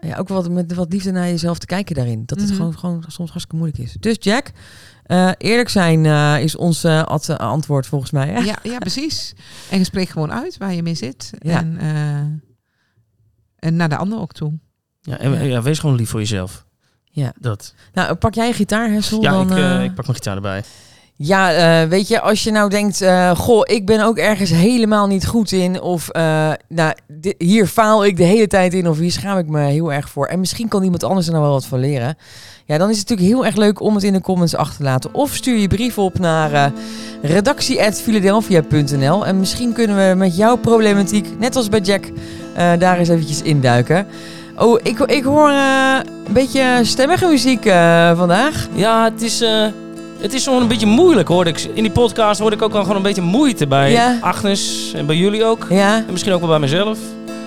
ja, 0.00 0.16
ook 0.16 0.28
wat, 0.28 0.50
met 0.50 0.74
wat 0.74 0.92
liefde 0.92 1.10
naar 1.10 1.26
jezelf 1.26 1.58
te 1.58 1.66
kijken 1.66 1.94
daarin. 1.94 2.22
Dat 2.26 2.38
het 2.40 2.48
Mhm. 2.48 2.56
gewoon, 2.56 2.78
gewoon 2.78 3.04
soms 3.06 3.30
hartstikke 3.30 3.56
moeilijk 3.56 3.78
is. 3.82 3.96
Dus 4.00 4.16
Jack, 4.20 4.50
eh, 5.10 5.30
eerlijk 5.38 5.68
zijn 5.68 6.06
eh, 6.06 6.42
is 6.42 6.56
ons 6.56 6.84
antwoord 7.24 7.86
volgens 7.86 8.10
mij. 8.10 8.28
Hè? 8.28 8.38
Ja, 8.38 8.56
ja, 8.62 8.78
precies. 8.78 9.34
En 9.70 9.78
je 9.78 9.84
spreekt 9.84 10.12
gewoon 10.12 10.32
uit 10.32 10.56
waar 10.56 10.74
je 10.74 10.82
mee 10.82 10.94
zit. 10.94 11.30
Ja. 11.38 11.58
En, 11.58 11.78
eh, 11.78 13.68
en 13.68 13.76
naar 13.76 13.88
de 13.88 13.96
ander 13.96 14.18
ook 14.18 14.32
toe. 14.32 14.58
Ja, 15.00 15.18
en, 15.18 15.46
ja, 15.46 15.62
wees 15.62 15.78
gewoon 15.78 15.96
lief 15.96 16.10
voor 16.10 16.20
jezelf. 16.20 16.66
Ja. 17.04 17.32
Dat. 17.38 17.74
Nou, 17.92 18.14
pak 18.14 18.34
jij 18.34 18.48
een 18.48 18.54
gitaar, 18.54 18.90
Hessel? 18.90 19.22
Ja, 19.22 19.30
dan, 19.30 19.56
ik, 19.56 19.88
ik 19.88 19.94
pak 19.94 20.04
mijn 20.04 20.16
gitaar 20.16 20.36
erbij. 20.36 20.62
Ja, 21.22 21.52
eh, 21.52 21.88
weet 21.88 22.08
je, 22.08 22.20
als 22.20 22.42
je 22.42 22.50
nou 22.50 22.70
denkt, 22.70 23.00
eh, 23.00 23.30
goh, 23.30 23.62
ik 23.64 23.86
ben 23.86 24.00
ook 24.00 24.16
ergens 24.16 24.50
helemaal 24.50 25.06
niet 25.06 25.26
goed 25.26 25.52
in, 25.52 25.80
of 25.80 26.08
eh, 26.08 26.50
nou, 26.68 26.92
hier 27.38 27.66
faal 27.66 28.04
ik 28.04 28.16
de 28.16 28.24
hele 28.24 28.46
tijd 28.46 28.74
in, 28.74 28.88
of 28.88 28.98
hier 28.98 29.10
schaam 29.10 29.38
ik 29.38 29.46
me 29.46 29.60
heel 29.60 29.92
erg 29.92 30.08
voor, 30.08 30.26
en 30.26 30.40
misschien 30.40 30.68
kan 30.68 30.82
iemand 30.82 31.04
anders 31.04 31.26
er 31.26 31.32
nou 31.32 31.44
wel 31.44 31.52
wat 31.52 31.66
van 31.66 31.78
leren, 31.78 32.16
ja, 32.64 32.78
dan 32.78 32.90
is 32.90 32.98
het 32.98 33.08
natuurlijk 33.08 33.36
heel 33.36 33.46
erg 33.46 33.56
leuk 33.56 33.80
om 33.80 33.94
het 33.94 34.04
in 34.04 34.12
de 34.12 34.20
comments 34.20 34.56
achter 34.56 34.76
te 34.76 34.82
laten. 34.82 35.14
Of 35.14 35.34
stuur 35.34 35.58
je 35.58 35.68
brief 35.68 35.98
op 35.98 36.18
naar 36.18 36.72
redactie.philadelphia.nl 37.22 39.26
en 39.26 39.38
misschien 39.38 39.72
kunnen 39.72 40.08
we 40.08 40.14
met 40.14 40.36
jouw 40.36 40.56
problematiek, 40.56 41.38
net 41.38 41.56
als 41.56 41.68
bij 41.68 41.80
Jack, 41.80 42.04
daar 42.78 42.98
eens 42.98 43.08
eventjes 43.08 43.42
induiken. 43.42 44.06
Oh, 44.56 44.80
ik, 44.82 44.98
ik 44.98 45.24
hoor 45.24 45.50
een 45.50 46.32
beetje 46.32 46.80
stemmige 46.82 47.26
muziek 47.26 47.62
vandaag. 48.14 48.68
Ja, 48.74 49.04
het 49.04 49.22
is, 49.22 49.44
het 50.20 50.32
is 50.34 50.44
gewoon 50.44 50.62
een 50.62 50.68
beetje 50.68 50.86
moeilijk, 50.86 51.28
hoorde 51.28 51.50
ik. 51.50 51.66
In 51.74 51.82
die 51.82 51.92
podcast 51.92 52.40
hoorde 52.40 52.56
ik 52.56 52.62
ook 52.62 52.72
wel 52.72 52.80
gewoon 52.82 52.96
een 52.96 53.02
beetje 53.02 53.22
moeite 53.22 53.66
bij 53.66 53.90
Ja. 53.92 54.18
Agnes 54.20 54.92
en 54.96 55.06
bij 55.06 55.16
jullie 55.16 55.44
ook. 55.44 55.66
Ja, 55.70 55.96
En 55.96 56.04
misschien 56.10 56.32
ook 56.32 56.40
wel 56.40 56.48
bij 56.48 56.58
mezelf. 56.58 56.98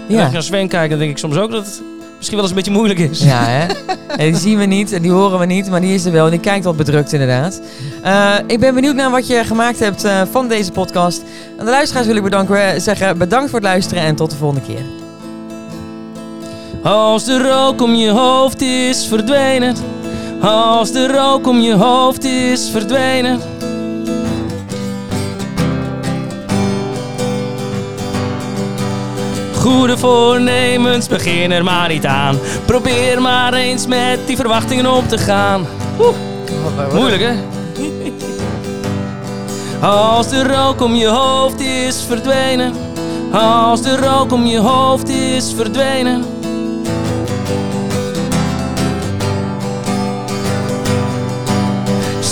En 0.09 0.15
als 0.17 0.25
ik 0.25 0.31
naar 0.31 0.43
Sven 0.43 0.67
kijk, 0.67 0.89
dan 0.89 0.99
denk 0.99 1.11
ik 1.11 1.17
soms 1.17 1.37
ook 1.37 1.51
dat 1.51 1.65
het 1.65 1.81
misschien 2.17 2.37
wel 2.37 2.45
eens 2.47 2.49
een 2.49 2.55
beetje 2.63 2.71
moeilijk 2.79 2.99
is. 2.99 3.23
Ja, 3.23 3.43
hè? 3.45 3.65
En 4.17 4.31
die 4.31 4.35
zien 4.41 4.57
we 4.57 4.65
niet 4.65 4.91
en 4.91 5.01
die 5.01 5.11
horen 5.11 5.39
we 5.39 5.45
niet, 5.45 5.69
maar 5.69 5.81
die 5.81 5.93
is 5.93 6.05
er 6.05 6.11
wel 6.11 6.25
en 6.25 6.31
die 6.31 6.39
kijkt 6.39 6.65
wat 6.65 6.75
bedrukt 6.77 7.13
inderdaad. 7.13 7.61
Eh, 8.03 8.33
ik 8.47 8.59
ben 8.59 8.73
benieuwd 8.73 8.95
naar 8.95 9.11
wat 9.11 9.27
je 9.27 9.43
gemaakt 9.43 9.79
hebt 9.79 10.03
eh, 10.03 10.21
van 10.31 10.47
deze 10.47 10.71
podcast. 10.71 11.23
En 11.57 11.65
de 11.65 11.71
luisteraars 11.71 12.07
wil 12.07 12.15
ik 12.15 12.23
bedanken, 12.23 12.73
eh, 12.73 12.79
zeggen 12.79 13.17
bedankt 13.17 13.49
voor 13.49 13.59
het 13.59 13.67
luisteren 13.67 14.03
en 14.03 14.15
tot 14.15 14.29
de 14.29 14.35
volgende 14.35 14.65
keer. 14.65 14.81
Als 16.83 17.23
de 17.23 17.41
rook 17.41 17.81
om 17.81 17.95
je 17.95 18.09
hoofd 18.09 18.61
is 18.61 19.05
verdwenen. 19.07 19.75
Als 20.43 20.91
de 20.91 21.07
rook 21.07 21.47
om 21.47 21.59
je 21.59 21.73
hoofd 21.73 22.23
is 22.23 22.69
verdwenen. 22.69 23.39
Goede 29.55 29.97
voornemens, 29.97 31.07
begin 31.07 31.51
er 31.51 31.63
maar 31.63 31.87
niet 31.87 32.05
aan. 32.05 32.37
Probeer 32.65 33.21
maar 33.21 33.53
eens 33.53 33.87
met 33.87 34.19
die 34.25 34.35
verwachtingen 34.35 34.91
op 34.91 35.07
te 35.07 35.17
gaan. 35.17 35.67
Oeh, 35.99 36.15
moeilijk 36.93 37.21
hè? 37.21 37.33
Als 39.87 40.29
de 40.29 40.43
rook 40.47 40.81
om 40.81 40.95
je 40.95 41.07
hoofd 41.07 41.59
is 41.59 42.03
verdwenen. 42.07 42.73
Als 43.31 43.81
de 43.81 43.97
rook 43.97 44.31
om 44.31 44.45
je 44.45 44.59
hoofd 44.59 45.09
is 45.09 45.53
verdwenen. 45.55 46.42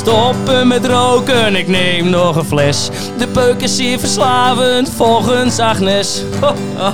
Stoppen 0.01 0.67
met 0.67 0.85
roken, 0.85 1.55
ik 1.55 1.67
neem 1.67 2.09
nog 2.09 2.35
een 2.35 2.45
fles. 2.45 2.89
De 3.17 3.27
peuk 3.27 3.61
is 3.61 3.75
zeer 3.75 3.99
verslavend, 3.99 4.89
volgens 4.89 5.59
Agnes. 5.59 6.23
Ho, 6.39 6.55
ho. 6.75 6.93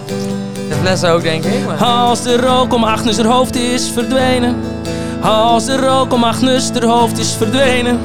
De 0.69 0.75
fles 0.81 1.03
ook, 1.03 1.21
denk 1.21 1.43
ik. 1.43 1.65
Maar... 1.65 1.83
Als 1.83 2.23
de 2.23 2.37
rook 2.37 2.73
om 2.73 2.83
Agnes 2.83 3.17
haar 3.17 3.25
hoofd 3.25 3.55
is 3.55 3.89
verdwenen. 3.89 4.55
Als 5.21 5.65
de 5.65 5.77
rook 5.77 6.13
om 6.13 6.23
Agnes 6.23 6.71
haar 6.71 6.83
hoofd 6.83 7.17
is 7.17 7.33
verdwenen. 7.33 7.99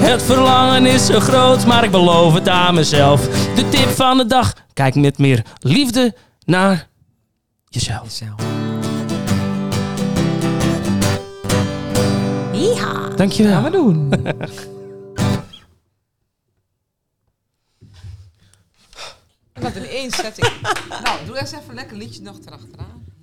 Het 0.00 0.22
verlangen 0.22 0.86
is 0.86 1.06
zo 1.06 1.20
groot, 1.20 1.66
maar 1.66 1.84
ik 1.84 1.90
beloof 1.90 2.34
het 2.34 2.48
aan 2.48 2.74
mezelf. 2.74 3.28
De 3.54 3.68
tip 3.68 3.88
van 3.88 4.16
de 4.16 4.26
dag: 4.26 4.52
kijk 4.72 4.94
met 4.94 5.18
meer 5.18 5.42
liefde 5.60 6.14
naar 6.44 6.90
jezelf. 7.74 8.10
Zelf. 8.10 8.40
Dankjewel. 13.16 13.52
Gaan 13.52 13.64
we 13.64 13.70
doen. 13.70 14.10
Dat 19.60 19.74
in 19.74 19.84
één 19.84 20.10
setting. 20.10 20.60
Nou, 21.02 21.26
doe 21.26 21.38
eens 21.38 21.52
even 21.52 21.68
een 21.68 21.74
lekker 21.74 21.96
liedje 21.96 22.22
nog 22.22 22.38
erachteraan. 22.46 23.01